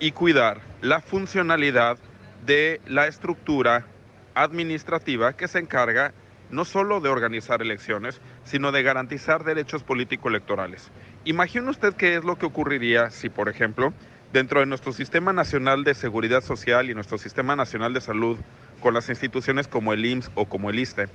[0.00, 1.98] y cuidar la funcionalidad
[2.44, 3.86] de la estructura
[4.34, 6.12] administrativa que se encarga
[6.50, 10.90] no solo de organizar elecciones, sino de garantizar derechos político-electorales.
[11.24, 13.92] Imagine usted qué es lo que ocurriría si, por ejemplo,
[14.34, 18.36] dentro de nuestro Sistema Nacional de Seguridad Social y nuestro Sistema Nacional de Salud,
[18.80, 21.06] con las instituciones como el IMSS o como el ISTE,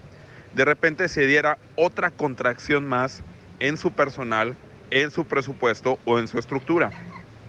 [0.55, 3.21] de repente se diera otra contracción más
[3.59, 4.55] en su personal,
[4.89, 6.91] en su presupuesto o en su estructura.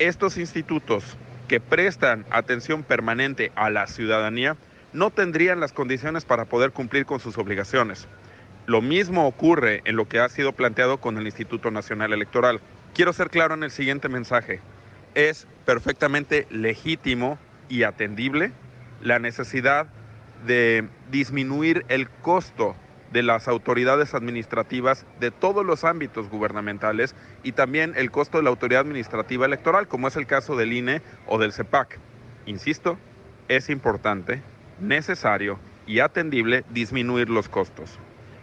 [0.00, 1.16] Estos institutos
[1.46, 4.56] que prestan atención permanente a la ciudadanía
[4.92, 8.08] no tendrían las condiciones para poder cumplir con sus obligaciones.
[8.66, 12.60] Lo mismo ocurre en lo que ha sido planteado con el Instituto Nacional Electoral.
[12.92, 14.60] Quiero ser claro en el siguiente mensaje.
[15.14, 17.38] Es perfectamente legítimo
[17.68, 18.52] y atendible
[19.02, 19.86] la necesidad
[20.46, 22.76] de disminuir el costo
[23.12, 28.50] de las autoridades administrativas de todos los ámbitos gubernamentales y también el costo de la
[28.50, 31.98] autoridad administrativa electoral, como es el caso del INE o del CEPAC.
[32.46, 32.98] Insisto,
[33.48, 34.42] es importante,
[34.78, 37.98] necesario y atendible disminuir los costos.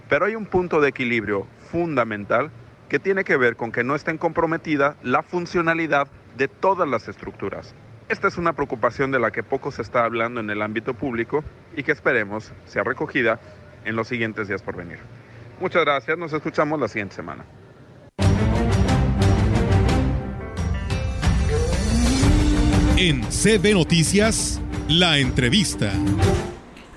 [0.09, 2.51] Pero hay un punto de equilibrio fundamental
[2.89, 6.07] que tiene que ver con que no estén comprometida la funcionalidad
[6.37, 7.73] de todas las estructuras.
[8.09, 11.43] Esta es una preocupación de la que poco se está hablando en el ámbito público
[11.75, 13.39] y que esperemos sea recogida
[13.83, 14.99] en los siguientes días por venir.
[15.59, 17.43] Muchas gracias, nos escuchamos la siguiente semana.
[22.95, 25.91] En CB Noticias, la entrevista.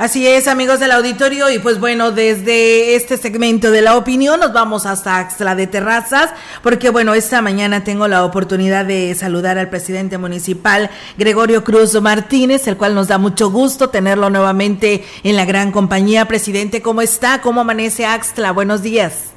[0.00, 4.50] Así es, amigos del auditorio, y pues bueno, desde este segmento de la opinión nos
[4.50, 6.32] vamos hasta Axla de Terrazas,
[6.62, 10.88] porque bueno, esta mañana tengo la oportunidad de saludar al presidente municipal
[11.18, 16.24] Gregorio Cruz Martínez, el cual nos da mucho gusto tenerlo nuevamente en la gran compañía.
[16.24, 17.42] Presidente, ¿cómo está?
[17.42, 18.52] ¿Cómo amanece Axla?
[18.52, 19.34] Buenos días.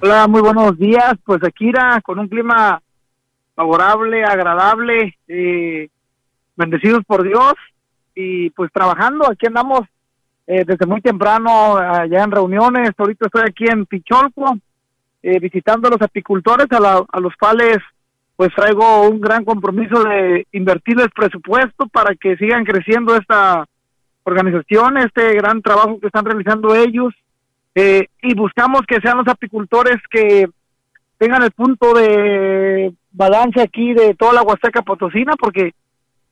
[0.00, 1.12] Hola, muy buenos días.
[1.26, 2.80] Pues aquí era con un clima
[3.54, 5.90] favorable, agradable, eh,
[6.56, 7.52] bendecidos por Dios
[8.14, 9.80] y pues trabajando, aquí andamos
[10.46, 14.58] eh, desde muy temprano allá en reuniones, ahorita estoy aquí en Picholco
[15.22, 17.78] eh, visitando a los apicultores a, a los cuales
[18.36, 23.64] pues traigo un gran compromiso de invertirles presupuesto para que sigan creciendo esta
[24.24, 27.14] organización, este gran trabajo que están realizando ellos.
[27.76, 30.48] Eh, y buscamos que sean los apicultores que
[31.18, 35.72] tengan el punto de balance aquí de toda la Huasteca Potosina porque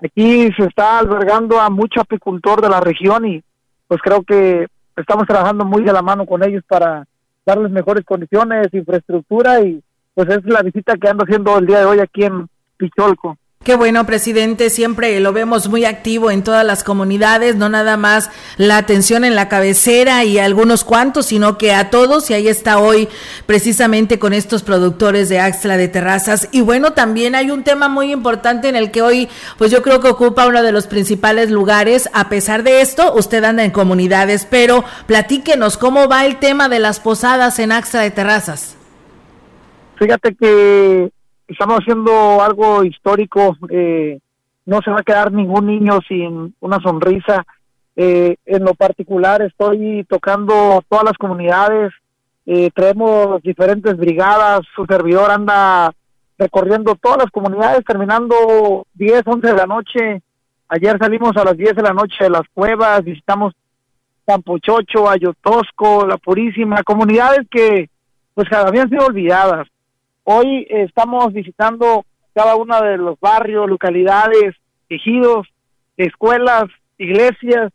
[0.05, 3.43] Aquí se está albergando a mucho apicultor de la región y
[3.87, 7.07] pues creo que estamos trabajando muy de la mano con ellos para
[7.47, 9.83] darles mejores condiciones, infraestructura y
[10.15, 13.37] pues es la visita que ando haciendo el día de hoy aquí en Picholco.
[13.65, 14.71] Qué bueno, presidente.
[14.71, 19.37] Siempre lo vemos muy activo en todas las comunidades, no nada más la atención en
[19.37, 22.29] la cabecera y algunos cuantos, sino que a todos.
[22.29, 23.09] Y ahí está hoy
[23.47, 26.49] precisamente con estos productores de Axla de Terrazas.
[26.51, 30.01] Y bueno, también hay un tema muy importante en el que hoy, pues yo creo
[30.01, 32.11] que ocupa uno de los principales lugares.
[32.13, 36.81] A pesar de esto, usted anda en comunidades, pero platíquenos cómo va el tema de
[36.81, 38.75] las posadas en Axla de Terrazas.
[40.01, 41.13] Fíjate que
[41.49, 43.57] estamos haciendo algo histórico.
[43.69, 44.19] Eh,
[44.65, 47.45] no se va a quedar ningún niño sin una sonrisa.
[47.95, 51.93] Eh, en lo particular estoy tocando todas las comunidades,
[52.47, 55.93] eh, traemos diferentes brigadas, su servidor anda
[56.39, 60.23] recorriendo todas las comunidades, terminando 10, 11 de la noche.
[60.69, 63.53] Ayer salimos a las 10 de la noche de las cuevas, visitamos
[64.27, 67.91] Campochocho, Ayotosco, La Purísima, comunidades que
[68.35, 69.69] pues habían sido olvidadas.
[70.25, 74.55] Hoy estamos visitando cada uno de los barrios, localidades,
[74.89, 75.49] ejidos,
[75.97, 76.65] escuelas,
[76.97, 77.73] iglesias,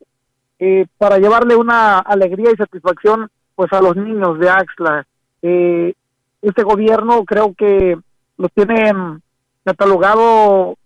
[0.59, 5.05] eh, para llevarle una alegría y satisfacción pues a los niños de Axla.
[5.41, 5.93] Eh,
[6.41, 7.97] este gobierno creo que
[8.37, 9.21] lo tienen
[9.65, 10.77] catalogado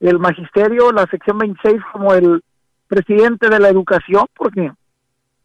[0.00, 2.42] el magisterio, la sección 26 como el
[2.88, 4.72] presidente de la educación, porque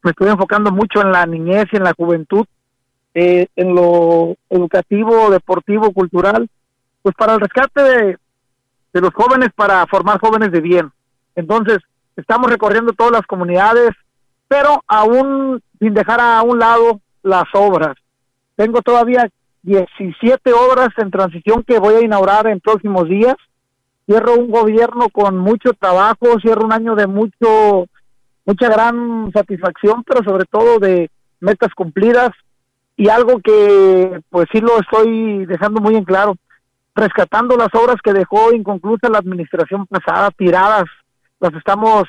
[0.01, 2.45] me estoy enfocando mucho en la niñez y en la juventud
[3.14, 6.49] eh, en lo educativo, deportivo, cultural,
[7.01, 8.18] pues para el rescate de,
[8.93, 10.91] de los jóvenes, para formar jóvenes de bien.
[11.36, 11.80] Entonces,
[12.16, 13.91] estamos recorriendo todas las comunidades,
[14.47, 17.95] pero aún sin dejar a un lado las obras.
[18.55, 19.30] Tengo todavía
[19.64, 23.36] 17 obras en transición que voy a inaugurar en próximos días.
[24.05, 27.88] Cierro un gobierno con mucho trabajo, cierro un año de mucho
[28.45, 31.09] mucha gran satisfacción, pero sobre todo de
[31.39, 32.32] metas cumplidas
[32.95, 36.35] y algo que pues sí lo estoy dejando muy en claro,
[36.95, 40.85] rescatando las obras que dejó inconclusas la administración pasada, tiradas,
[41.39, 42.03] las estamos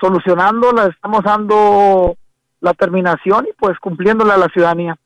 [0.00, 2.16] solucionando, las estamos dando
[2.60, 4.96] la terminación y pues cumpliéndola a la ciudadanía.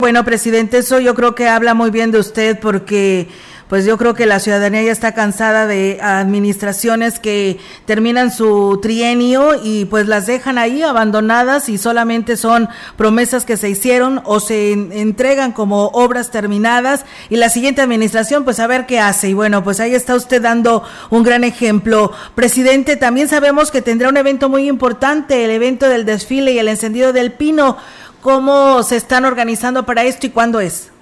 [0.00, 3.28] Bueno, presidente, eso yo creo que habla muy bien de usted porque
[3.68, 9.60] pues yo creo que la ciudadanía ya está cansada de administraciones que terminan su trienio
[9.62, 14.72] y pues las dejan ahí abandonadas y solamente son promesas que se hicieron o se
[14.72, 19.62] entregan como obras terminadas y la siguiente administración pues a ver qué hace y bueno
[19.62, 22.10] pues ahí está usted dando un gran ejemplo.
[22.34, 26.68] Presidente, también sabemos que tendrá un evento muy importante, el evento del desfile y el
[26.68, 27.76] encendido del pino.
[28.22, 30.92] ¿Cómo se están organizando para esto y cuándo es?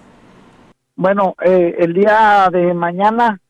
[0.94, 3.40] Bueno, eh, el día de mañana,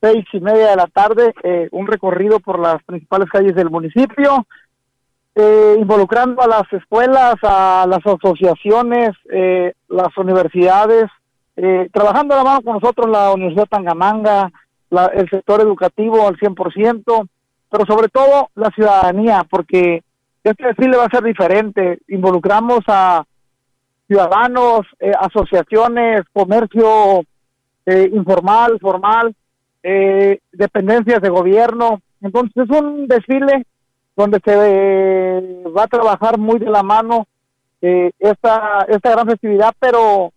[0.00, 4.46] seis y media de la tarde, eh, un recorrido por las principales calles del municipio,
[5.34, 11.04] eh, involucrando a las escuelas, a las asociaciones, eh, las universidades,
[11.56, 14.50] eh, trabajando a la mano con nosotros la Universidad Tangamanga,
[14.90, 17.28] la, el sector educativo al 100%,
[17.70, 20.02] pero sobre todo la ciudadanía, porque
[20.44, 21.98] este desfile va a ser diferente.
[22.08, 23.24] Involucramos a
[24.06, 27.22] ciudadanos, eh, asociaciones, comercio
[27.86, 29.34] eh, informal, formal,
[29.82, 32.00] eh, dependencias de gobierno.
[32.20, 33.66] Entonces es un desfile
[34.16, 37.26] donde se eh, va a trabajar muy de la mano
[37.80, 40.32] eh, esta, esta gran festividad, pero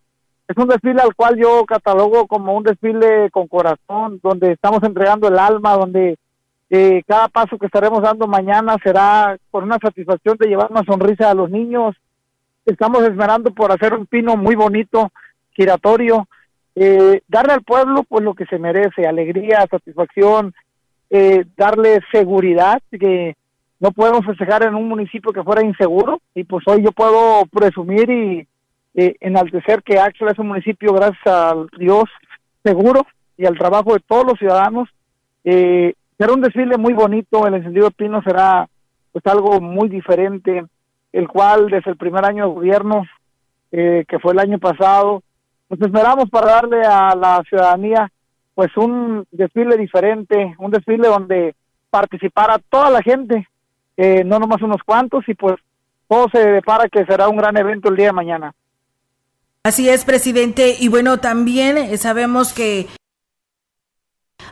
[0.48, 5.28] es un desfile al cual yo catalogo como un desfile con corazón, donde estamos entregando
[5.28, 6.18] el alma, donde
[6.70, 11.30] eh, cada paso que estaremos dando mañana será con una satisfacción de llevar una sonrisa
[11.30, 11.96] a los niños.
[12.66, 15.12] Estamos esmerando por hacer un pino muy bonito,
[15.52, 16.28] giratorio,
[16.76, 20.54] eh, darle al pueblo pues lo que se merece, alegría, satisfacción,
[21.10, 23.36] eh, darle seguridad, que
[23.80, 28.10] no podemos festejar en un municipio que fuera inseguro y pues hoy yo puedo presumir
[28.10, 28.48] y
[28.96, 32.06] eh, enaltecer que Axel es un municipio gracias a Dios
[32.64, 33.06] seguro
[33.38, 34.90] y al trabajo de todos los ciudadanos.
[35.44, 38.68] Eh, será un desfile muy bonito, el encendido de pino será
[39.12, 40.66] pues algo muy diferente,
[41.14, 43.04] el cual desde el primer año de gobierno,
[43.72, 45.24] eh, que fue el año pasado,
[45.68, 48.12] pues esperamos para darle a la ciudadanía
[48.54, 51.56] pues un desfile diferente, un desfile donde
[51.90, 53.48] participara toda la gente,
[53.98, 55.56] eh, no nomás unos cuantos, y pues
[56.08, 58.54] todo se depara que será un gran evento el día de mañana.
[59.64, 60.76] Así es, presidente.
[60.80, 62.88] Y bueno, también eh, sabemos que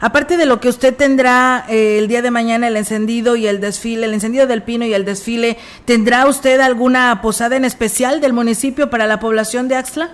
[0.01, 3.61] Aparte de lo que usted tendrá eh, el día de mañana, el encendido y el
[3.61, 5.55] desfile, el encendido del pino y el desfile,
[5.85, 10.09] ¿tendrá usted alguna posada en especial del municipio para la población de Axla?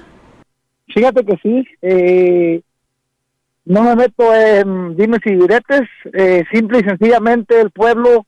[0.94, 2.62] Fíjate que sí, eh,
[3.66, 8.26] no me meto en dimes y diretes, eh, simple y sencillamente el pueblo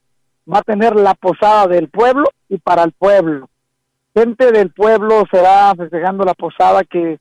[0.52, 3.50] va a tener la posada del pueblo y para el pueblo.
[4.16, 7.20] Gente del pueblo será festejando la posada que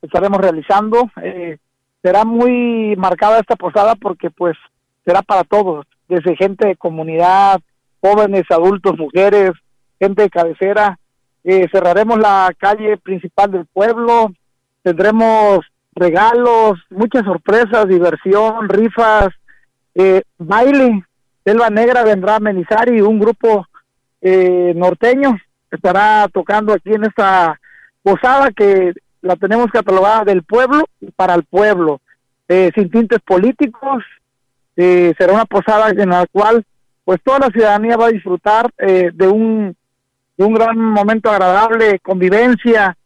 [0.00, 1.10] estaremos realizando.
[1.22, 1.58] Eh,
[2.02, 4.56] será muy marcada esta posada porque pues
[5.04, 7.60] será para todos, desde gente de comunidad,
[8.00, 9.52] jóvenes, adultos, mujeres,
[9.98, 10.98] gente de cabecera.
[11.44, 14.32] Eh, cerraremos la calle principal del pueblo,
[14.82, 15.60] tendremos
[15.94, 19.28] regalos, muchas sorpresas, diversión, rifas,
[19.94, 21.04] eh, baile.
[21.44, 23.66] Selva Negra vendrá a amenizar y un grupo
[24.20, 25.36] eh, norteño
[25.70, 27.58] estará tocando aquí en esta
[28.02, 28.92] posada que
[29.22, 32.00] la tenemos catalogada del pueblo y para el pueblo,
[32.48, 34.02] eh, sin tintes políticos.
[34.76, 36.64] Eh, será una posada en la cual
[37.04, 39.76] pues toda la ciudadanía va a disfrutar eh, de un
[40.36, 42.96] de un gran momento agradable, convivencia,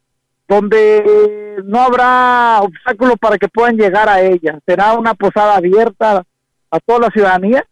[0.47, 4.61] donde no habrá obstáculo para que puedan llegar a ella.
[4.65, 6.23] Será una posada abierta
[6.71, 7.65] a toda la ciudadanía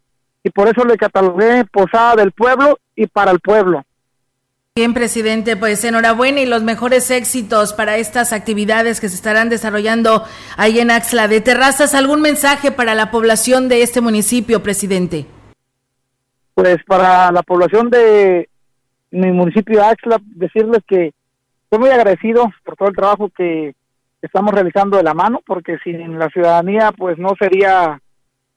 [0.43, 3.85] y por eso le catalogué posada del pueblo y para el pueblo.
[4.75, 10.23] Bien, presidente, pues enhorabuena y los mejores éxitos para estas actividades que se estarán desarrollando
[10.57, 11.93] ahí en Axla de Terrazas.
[11.93, 15.27] ¿Algún mensaje para la población de este municipio, presidente?
[16.55, 18.49] Pues para la población de
[19.11, 21.13] mi municipio de Axla, decirles que
[21.65, 23.75] estoy muy agradecido por todo el trabajo que
[24.23, 28.01] estamos realizando de la mano, porque sin la ciudadanía pues no sería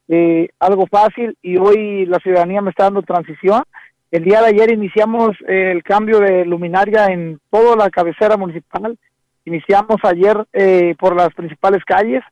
[0.08, 3.64] eh, algo fácil y hoy la ciudadanía me está dando transición
[4.10, 8.96] el día de ayer iniciamos eh, el cambio de luminaria en toda la cabecera municipal.
[9.44, 12.22] Iniciamos ayer eh, por las principales calles.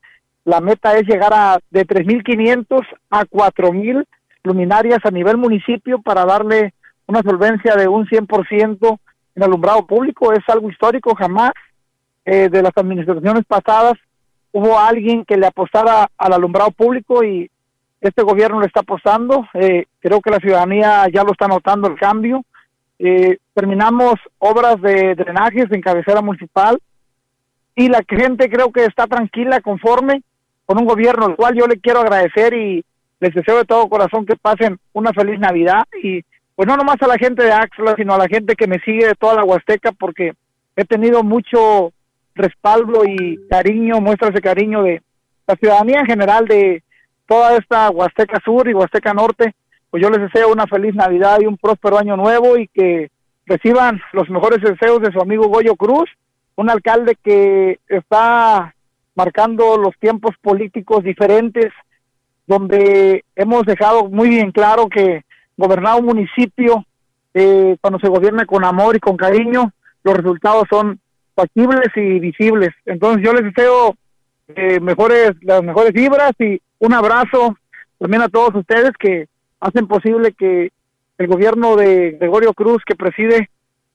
[0.44, 4.04] La meta es llegar a de 3.500 a 4.000
[4.42, 6.74] luminarias a nivel municipio para darle
[7.06, 8.98] una solvencia de un 100%
[9.34, 10.32] en alumbrado público.
[10.32, 11.52] Es algo histórico, jamás
[12.24, 13.94] eh, de las administraciones pasadas
[14.54, 17.50] hubo alguien que le apostara al alumbrado público y
[18.08, 21.98] este gobierno le está apostando, eh, creo que la ciudadanía ya lo está notando el
[21.98, 22.44] cambio.
[22.98, 26.78] Eh, terminamos obras de drenajes en cabecera municipal
[27.74, 30.22] y la gente creo que está tranquila, conforme
[30.66, 32.84] con un gobierno al cual yo le quiero agradecer y
[33.20, 36.22] les deseo de todo corazón que pasen una feliz Navidad y
[36.54, 39.06] pues no nomás a la gente de Axla, sino a la gente que me sigue
[39.06, 40.32] de toda la Huasteca porque
[40.76, 41.92] he tenido mucho
[42.34, 45.02] respaldo y cariño, muestras de cariño de
[45.46, 46.82] la ciudadanía en general de
[47.26, 49.54] toda esta Huasteca Sur y Huasteca Norte,
[49.90, 53.10] pues yo les deseo una feliz Navidad y un próspero año nuevo y que
[53.46, 56.10] reciban los mejores deseos de su amigo Goyo Cruz,
[56.56, 58.74] un alcalde que está
[59.14, 61.72] marcando los tiempos políticos diferentes,
[62.46, 65.22] donde hemos dejado muy bien claro que
[65.56, 66.84] gobernar un municipio,
[67.32, 69.72] eh, cuando se gobierna con amor y con cariño,
[70.02, 71.00] los resultados son
[71.34, 72.70] factibles y visibles.
[72.84, 73.96] Entonces yo les deseo
[74.48, 77.56] eh, mejores, las mejores vibras y un abrazo
[77.98, 79.28] también a todos ustedes que
[79.60, 80.70] hacen posible que
[81.18, 83.48] el gobierno de Gregorio Cruz que preside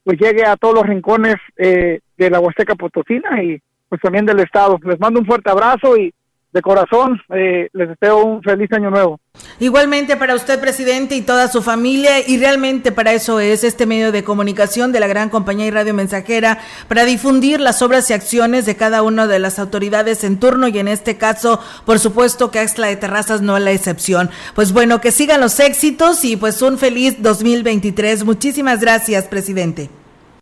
[0.04, 4.40] pues llegue a todos los rincones eh, de la Huasteca Potosina y pues también del
[4.40, 4.80] estado.
[4.84, 6.14] Les mando un fuerte abrazo y
[6.52, 9.20] de corazón eh, les deseo un feliz año nuevo.
[9.60, 14.12] Igualmente para usted, presidente, y toda su familia, y realmente para eso es este medio
[14.12, 18.66] de comunicación de la gran compañía y radio mensajera, para difundir las obras y acciones
[18.66, 22.60] de cada una de las autoridades en turno, y en este caso, por supuesto que
[22.60, 24.30] Axla de Terrazas no es la excepción.
[24.56, 28.24] Pues bueno, que sigan los éxitos y pues un feliz 2023.
[28.24, 29.90] Muchísimas gracias, presidente.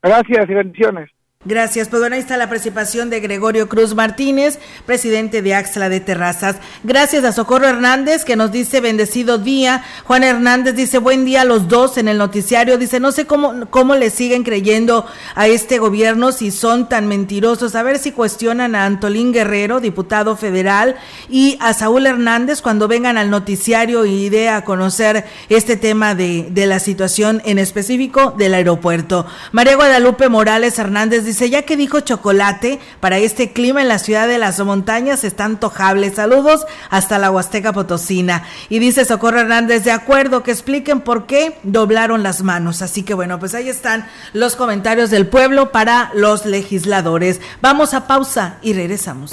[0.01, 1.16] Gracias y bendiciones.
[1.47, 1.87] Gracias.
[1.87, 6.57] Pues bueno, ahí está la participación de Gregorio Cruz Martínez, presidente de Axla de Terrazas.
[6.83, 9.81] Gracias a Socorro Hernández, que nos dice bendecido día.
[10.03, 12.77] Juan Hernández dice buen día a los dos en el noticiario.
[12.77, 17.75] Dice, no sé cómo, cómo le siguen creyendo a este gobierno si son tan mentirosos.
[17.75, 20.97] A ver si cuestionan a Antolín Guerrero, diputado federal,
[21.29, 26.47] y a Saúl Hernández cuando vengan al noticiario y dé a conocer este tema de,
[26.51, 29.25] de la situación en específico del aeropuerto.
[29.53, 34.27] María Guadalupe Morales Hernández dice, ya que dijo chocolate, para este clima en la ciudad
[34.27, 36.09] de las montañas está antojable.
[36.09, 38.43] Saludos hasta la Huasteca Potosina.
[38.69, 42.81] Y dice Socorro Hernández, de acuerdo, que expliquen por qué doblaron las manos.
[42.81, 47.39] Así que bueno, pues ahí están los comentarios del pueblo para los legisladores.
[47.61, 49.31] Vamos a pausa y regresamos.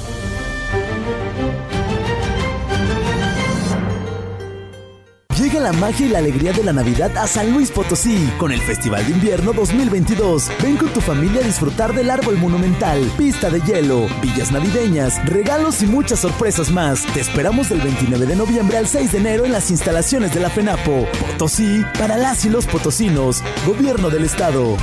[5.51, 8.61] Llega la magia y la alegría de la Navidad a San Luis Potosí con el
[8.61, 10.49] Festival de Invierno 2022.
[10.63, 15.83] Ven con tu familia a disfrutar del árbol monumental, pista de hielo, villas navideñas, regalos
[15.83, 17.05] y muchas sorpresas más.
[17.07, 20.49] Te esperamos del 29 de noviembre al 6 de enero en las instalaciones de la
[20.49, 21.05] FENAPO.
[21.19, 23.43] Potosí para las y los potosinos.
[23.67, 24.77] Gobierno del Estado.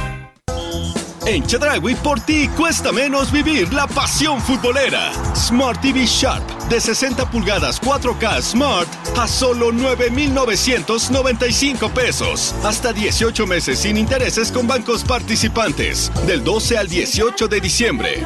[1.29, 5.13] En Chedragui por ti cuesta menos vivir la pasión futbolera.
[5.35, 12.55] Smart TV Sharp de 60 pulgadas 4K Smart a solo 9,995 pesos.
[12.65, 16.11] Hasta 18 meses sin intereses con bancos participantes.
[16.27, 18.23] Del 12 al 18 de diciembre.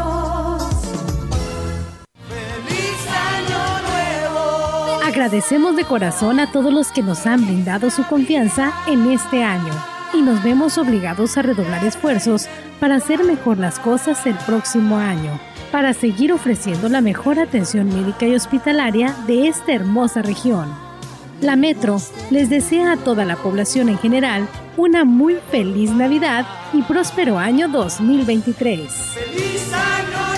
[5.05, 9.91] Agradecemos de corazón a todos los que nos han brindado su confianza en este año
[10.15, 12.49] y nos vemos obligados a redoblar esfuerzos
[12.81, 15.39] para hacer mejor las cosas el próximo año,
[15.71, 20.69] para seguir ofreciendo la mejor atención médica y hospitalaria de esta hermosa región.
[21.41, 21.97] La Metro
[22.31, 27.69] les desea a toda la población en general una muy feliz Navidad y próspero año
[27.69, 28.93] 2023.
[28.93, 30.32] ¡Feliz año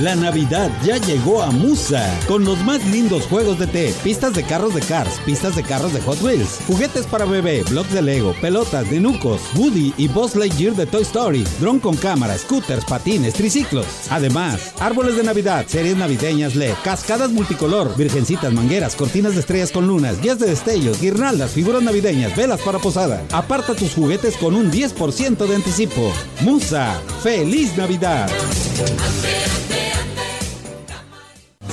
[0.00, 4.42] La Navidad ya llegó a Musa con los más lindos juegos de té, pistas de
[4.42, 8.34] carros de Cars, pistas de carros de Hot Wheels, juguetes para bebé, blocks de Lego,
[8.40, 13.34] pelotas de Nucos, Woody y Buzz Lightyear de Toy Story, dron con cámara, scooters, patines,
[13.34, 13.84] triciclos.
[14.08, 19.86] Además, árboles de Navidad, series navideñas LED, cascadas multicolor, virgencitas, mangueras, cortinas de estrellas con
[19.86, 23.22] lunas, guías de destellos, guirnaldas, figuras navideñas, velas para posada.
[23.32, 26.10] Aparta tus juguetes con un 10% de anticipo.
[26.40, 28.30] Musa, feliz Navidad.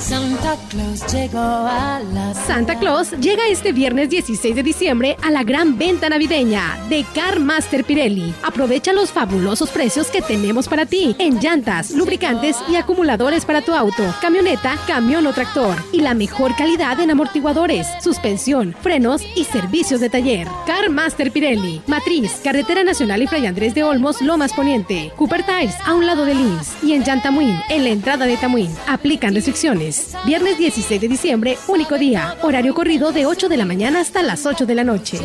[0.08, 5.42] Santa Claus llegó a la Santa Claus llega este viernes 16 de diciembre a la
[5.42, 8.32] gran venta navideña de Car Master Pirelli.
[8.42, 13.74] Aprovecha los fabulosos precios que tenemos para ti en llantas, lubricantes y acumuladores para tu
[13.74, 20.00] auto, camioneta, camión o tractor y la mejor calidad en amortiguadores, suspensión, frenos y servicios
[20.00, 20.48] de taller.
[20.64, 25.76] Car Master Pirelli, Matriz, Carretera Nacional y Fray Andrés de Olmos, Lomas Poniente, Cooper Tires
[25.84, 28.74] a un lado de Lins y en Yantamuín, en la entrada de Tamuín.
[28.86, 29.97] Aplican restricciones.
[30.24, 32.36] Viernes 16 de diciembre, único día.
[32.42, 35.18] Horario corrido de 8 de la mañana hasta las 8 de la noche.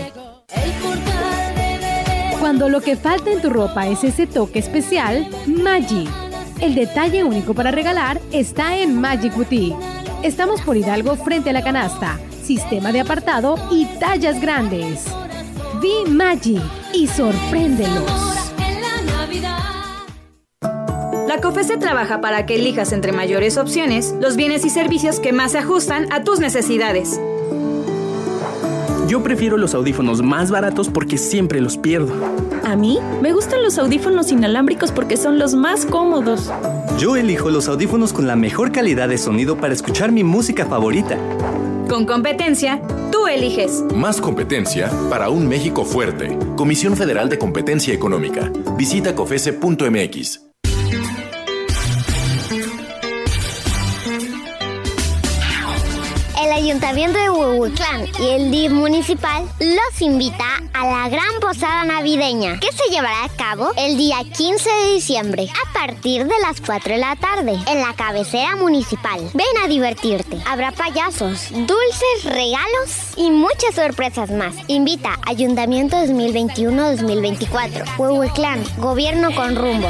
[2.39, 6.09] Cuando lo que falta en tu ropa es ese toque especial, Magic.
[6.59, 9.76] El detalle único para regalar está en Magic Boutique.
[10.24, 15.05] Estamos por Hidalgo frente a la canasta, sistema de apartado y tallas grandes.
[15.82, 16.61] Vi Magic
[16.93, 18.33] y sorpréndelos.
[21.34, 25.54] La COFESE trabaja para que elijas entre mayores opciones los bienes y servicios que más
[25.54, 27.20] se ajustan a tus necesidades.
[29.08, 32.14] Yo prefiero los audífonos más baratos porque siempre los pierdo.
[32.64, 36.52] A mí me gustan los audífonos inalámbricos porque son los más cómodos.
[37.00, 41.18] Yo elijo los audífonos con la mejor calidad de sonido para escuchar mi música favorita.
[41.90, 42.80] Con competencia,
[43.12, 43.84] tú eliges.
[43.96, 46.38] Más competencia para un México fuerte.
[46.56, 48.52] Comisión Federal de Competencia Económica.
[48.78, 50.53] Visita cofese.mx.
[56.64, 62.72] Ayuntamiento de Huehuetlán y el DIF municipal los invita a la gran posada navideña que
[62.72, 66.99] se llevará a cabo el día 15 de diciembre a partir de las 4 de
[66.99, 69.20] la tarde en la cabecera municipal.
[69.34, 70.38] Ven a divertirte.
[70.47, 74.55] Habrá payasos, dulces, regalos y muchas sorpresas más.
[74.68, 77.97] Invita Ayuntamiento 2021-2024.
[77.97, 79.89] Huehuetlán, gobierno con rumbo.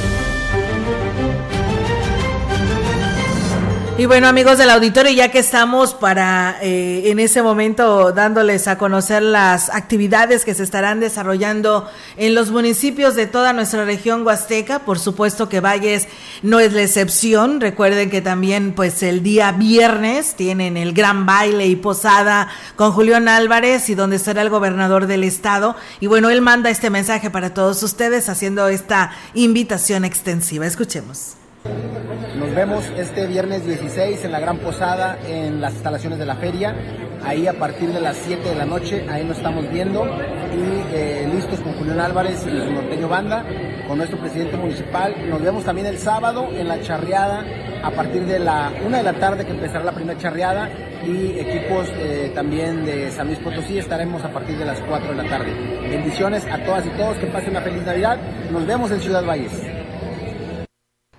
[4.01, 8.79] Y bueno, amigos del auditorio, ya que estamos para eh, en ese momento dándoles a
[8.79, 11.87] conocer las actividades que se estarán desarrollando
[12.17, 16.07] en los municipios de toda nuestra región huasteca, por supuesto que Valles
[16.41, 17.61] no es la excepción.
[17.61, 23.27] Recuerden que también, pues, el día viernes tienen el gran baile y posada con Julián
[23.27, 25.75] Álvarez y donde estará el gobernador del estado.
[25.99, 30.65] Y bueno, él manda este mensaje para todos ustedes haciendo esta invitación extensiva.
[30.65, 31.35] Escuchemos.
[31.63, 36.75] Nos vemos este viernes 16 en la Gran Posada en las instalaciones de la feria.
[37.23, 41.29] Ahí a partir de las 7 de la noche, ahí nos estamos viendo y eh,
[41.31, 43.45] listos con Julián Álvarez y su norteño banda,
[43.87, 45.13] con nuestro presidente municipal.
[45.29, 47.45] Nos vemos también el sábado en la charreada
[47.83, 50.69] a partir de la 1 de la tarde que empezará la primera charreada
[51.05, 55.23] y equipos eh, también de San Luis Potosí estaremos a partir de las 4 de
[55.23, 55.51] la tarde.
[55.89, 58.17] Bendiciones a todas y todos, que pasen una feliz Navidad.
[58.51, 59.80] Nos vemos en Ciudad Valles.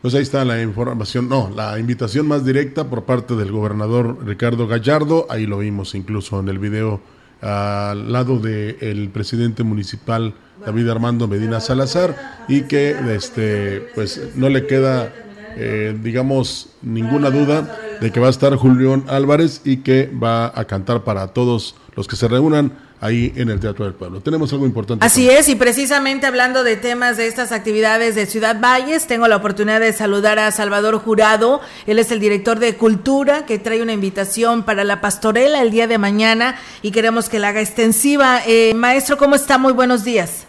[0.03, 4.67] Pues ahí está la información, no, la invitación más directa por parte del gobernador Ricardo
[4.67, 7.01] Gallardo, ahí lo vimos incluso en el video
[7.41, 10.35] al lado del presidente municipal
[10.67, 15.13] David Armando Medina Salazar y que este pues no le queda
[15.57, 20.65] eh, digamos ninguna duda de que va a estar Julián Álvarez y que va a
[20.65, 22.73] cantar para todos los que se reúnan
[23.03, 24.21] ahí en el Teatro del Pueblo.
[24.21, 25.05] Tenemos algo importante.
[25.05, 29.37] Así es, y precisamente hablando de temas de estas actividades de Ciudad Valles, tengo la
[29.37, 31.61] oportunidad de saludar a Salvador Jurado.
[31.87, 35.89] Él es el director de Cultura, que trae una invitación para la pastorela el día
[35.89, 38.41] de mañana y queremos que la haga extensiva.
[38.47, 39.59] Eh, maestro, ¿cómo está?
[39.59, 40.47] Muy buenos días.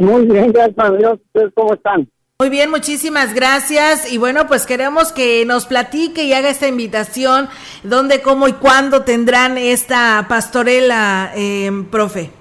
[0.00, 1.18] Muy bien, gracias a Dios.
[1.54, 2.08] ¿Cómo están?
[2.44, 4.12] Muy bien, muchísimas gracias.
[4.12, 7.48] Y bueno, pues queremos que nos platique y haga esta invitación,
[7.84, 12.32] dónde, cómo y cuándo tendrán esta pastorela, eh, profe.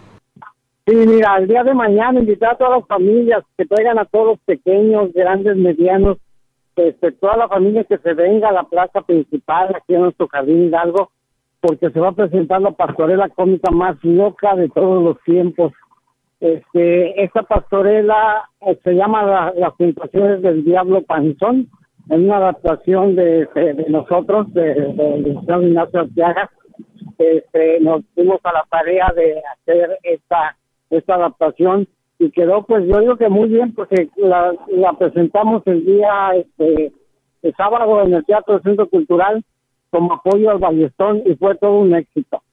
[0.85, 4.39] Sí, mira, el día de mañana invitar a todas las familias que traigan a todos
[4.45, 6.17] pequeños, grandes, medianos,
[6.75, 10.65] este, toda la familia que se venga a la plaza principal aquí en nuestro jardín
[10.65, 11.11] Hidalgo,
[11.61, 15.71] porque se va a presentar la pastorela cómica más loca de todos los tiempos.
[16.43, 18.49] Este, esta pastorela
[18.83, 21.69] se llama la, Las Tentaciones del Diablo Panzón,
[22.09, 23.47] es una adaptación de,
[23.87, 26.51] nosotros, de, de, Ignacio Arteaga.
[27.17, 30.57] Este, nos dimos a la tarea de hacer esta,
[30.89, 31.87] esta adaptación
[32.19, 36.91] y quedó, pues yo digo que muy bien, porque la, la presentamos el día este,
[37.55, 39.41] sábado en el Teatro Centro Cultural
[39.91, 42.43] como apoyo al Ballestón y fue todo un éxito.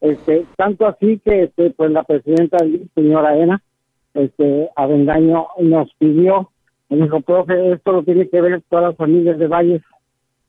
[0.00, 2.58] Este, tanto así que este, pues la presidenta,
[2.94, 3.62] señora Ena,
[4.14, 6.50] este, Avendaño, nos pidió,
[6.88, 9.82] me dijo, profe, esto lo tiene que ver todas las familias de Valles.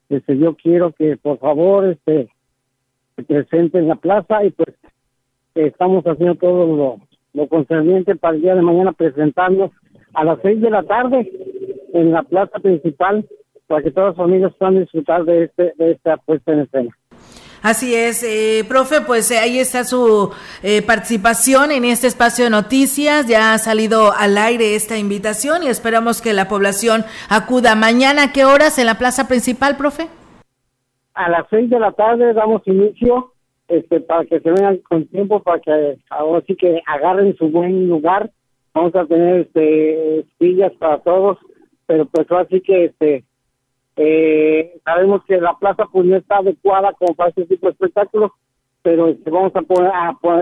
[0.10, 2.30] Este, yo quiero que por favor este,
[3.16, 4.76] se presente en la plaza y pues
[5.56, 6.98] estamos haciendo todo lo,
[7.34, 9.72] lo concerniente para el día de mañana presentarnos
[10.14, 11.32] a las seis de la tarde
[11.94, 13.28] en la plaza principal
[13.68, 16.99] para que todas las familias puedan disfrutar de este de esta puesta en escena.
[17.62, 20.32] Así es, eh, profe, pues eh, ahí está su
[20.64, 23.28] eh, participación en este espacio de noticias.
[23.28, 27.76] Ya ha salido al aire esta invitación y esperamos que la población acuda.
[27.76, 30.08] Mañana, ¿a qué horas en la plaza principal, profe?
[31.16, 33.34] A las seis de la tarde damos inicio
[33.68, 37.90] este, para que se vengan con tiempo, para que ahora sí que agarren su buen
[37.90, 38.32] lugar.
[38.74, 41.38] Vamos a tener este, sillas para todos,
[41.88, 43.26] pero pues así que este,
[44.02, 48.32] eh, sabemos que la plaza pues no está adecuada como para este tipo de espectáculos,
[48.82, 49.92] pero este, vamos a poner,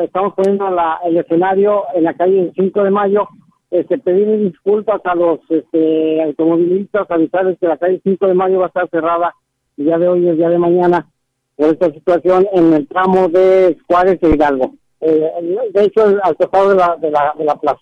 [0.03, 3.27] estamos poniendo la, el escenario en la calle 5 de mayo.
[3.71, 8.65] Este, pedir disculpas a los este, automovilistas, avisarles que la calle 5 de mayo va
[8.65, 9.33] a estar cerrada
[9.75, 11.07] el día de hoy y el día de mañana
[11.55, 14.75] por esta situación en el tramo de Juárez e Hidalgo.
[15.01, 15.31] Eh,
[15.73, 17.81] de hecho, al costado de la, de la, de la plaza.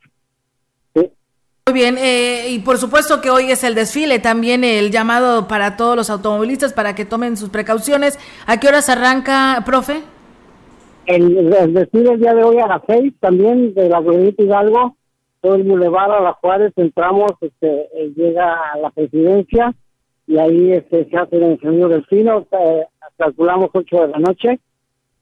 [1.67, 5.77] Muy bien, eh, y por supuesto que hoy es el desfile, también el llamado para
[5.77, 8.19] todos los automovilistas para que tomen sus precauciones.
[8.45, 10.03] ¿A qué horas arranca, profe?
[11.07, 14.95] El, desfile el día de hoy a las seis, también de la Avenida Hidalgo,
[15.41, 19.73] todo el bulevar a las Juárez, entramos, este, eh, llega a la presidencia
[20.27, 22.85] y ahí este, se hace el encendido del fino, eh,
[23.17, 24.59] calculamos 8 de la noche,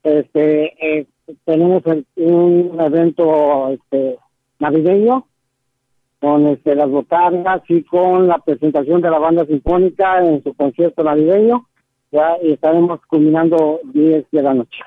[0.02, 1.06] este, eh,
[1.46, 1.82] tenemos
[2.16, 4.18] un evento este,
[4.58, 5.26] navideño
[6.20, 11.02] con este, las botargas y con la presentación de la banda sinfónica en su concierto
[11.04, 11.66] navideño,
[12.10, 14.78] ya estaremos culminando 10 de la noche.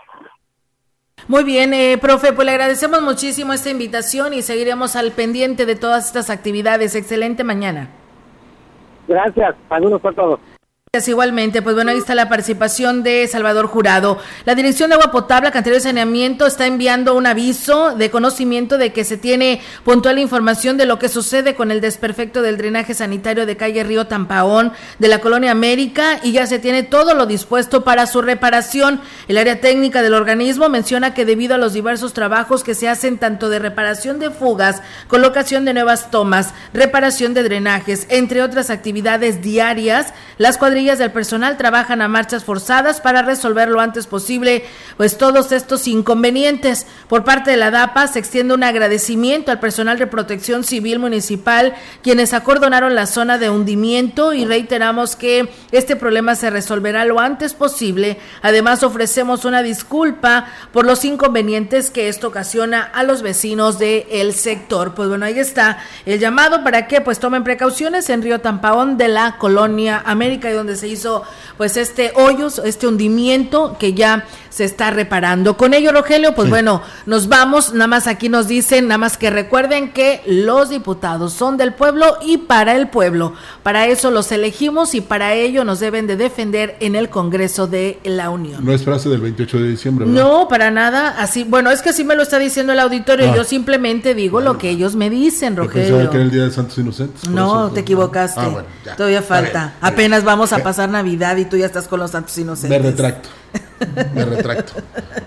[1.27, 5.75] Muy bien, eh, profe, pues le agradecemos muchísimo esta invitación y seguiremos al pendiente de
[5.75, 6.95] todas estas actividades.
[6.95, 7.89] Excelente mañana.
[9.07, 10.39] Gracias, saludos a todos.
[11.05, 14.19] Igualmente, pues bueno, ahí está la participación de Salvador Jurado.
[14.45, 18.93] La Dirección de Agua Potable, Cantidad de Saneamiento está enviando un aviso de conocimiento de
[18.93, 23.45] que se tiene puntual información de lo que sucede con el desperfecto del drenaje sanitario
[23.45, 27.83] de calle Río Tampaón de la Colonia América y ya se tiene todo lo dispuesto
[27.83, 29.01] para su reparación.
[29.27, 33.17] El área técnica del organismo menciona que debido a los diversos trabajos que se hacen
[33.17, 39.41] tanto de reparación de fugas, colocación de nuevas tomas, reparación de drenajes, entre otras actividades
[39.41, 44.63] diarias, las cuadrillas del personal trabajan a marchas forzadas para resolver lo antes posible
[44.95, 46.85] pues todos estos inconvenientes.
[47.09, 51.73] Por parte de la DAPA se extiende un agradecimiento al personal de protección civil municipal
[52.03, 57.55] quienes acordonaron la zona de hundimiento y reiteramos que este problema se resolverá lo antes
[57.55, 58.19] posible.
[58.43, 64.93] Además ofrecemos una disculpa por los inconvenientes que esto ocasiona a los vecinos del sector.
[64.93, 69.07] Pues bueno, ahí está el llamado para que pues tomen precauciones en Río Tampaón de
[69.07, 71.23] la colonia América y donde se hizo
[71.57, 75.55] pues este hoyos, este hundimiento que ya se está reparando.
[75.55, 79.29] Con ello, Rogelio, pues bueno, nos vamos, nada más aquí nos dicen, nada más que
[79.29, 83.33] recuerden que los diputados son del pueblo y para el pueblo.
[83.61, 87.99] Para eso los elegimos y para ello nos deben de defender en el Congreso de
[88.03, 88.65] la Unión.
[88.65, 90.07] No es frase del 28 de diciembre.
[90.07, 93.35] No, para nada, así, bueno, es que así me lo está diciendo el auditorio, ah.
[93.35, 96.09] yo simplemente digo lo que ellos me dicen, Rogelio.
[96.09, 97.29] que era el Día de Santos Inocentes.
[97.29, 98.41] No, te equivocaste.
[98.41, 99.75] Ah, Todavía falta.
[99.81, 102.81] Apenas vamos a pasar Navidad y tú ya estás con los Santos Inocentes.
[102.81, 103.29] Me retracto.
[104.13, 104.73] Me retracto.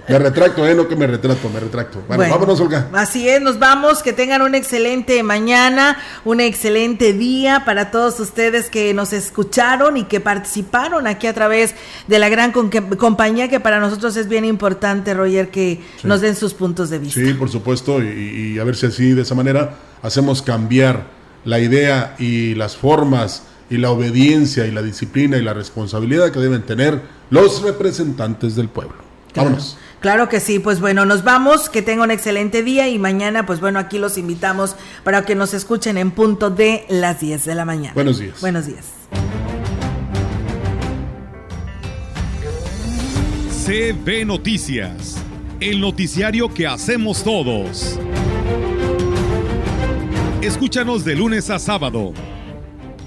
[0.08, 2.02] Me retracto, eh, no que me retrato, me retracto.
[2.08, 2.88] Bueno, vámonos, Olga.
[2.92, 4.02] Así es, nos vamos.
[4.02, 10.04] Que tengan un excelente mañana, un excelente día para todos ustedes que nos escucharon y
[10.04, 11.74] que participaron aquí a través
[12.08, 16.54] de la gran compañía, que para nosotros es bien importante, Roger, que nos den sus
[16.54, 17.20] puntos de vista.
[17.20, 21.04] Sí, por supuesto, y a ver si así, de esa manera, hacemos cambiar
[21.44, 26.40] la idea y las formas y la obediencia y la disciplina y la responsabilidad que
[26.40, 27.00] deben tener
[27.30, 28.96] los representantes del pueblo.
[29.34, 29.78] Vámonos.
[30.00, 33.60] Claro que sí, pues bueno, nos vamos, que tenga un excelente día y mañana, pues
[33.60, 37.64] bueno, aquí los invitamos para que nos escuchen en punto de las 10 de la
[37.64, 37.94] mañana.
[37.94, 38.40] Buenos días.
[38.40, 38.86] Buenos días.
[43.66, 45.18] CB Noticias,
[45.60, 48.00] el noticiario que hacemos todos.
[50.40, 52.14] Escúchanos de lunes a sábado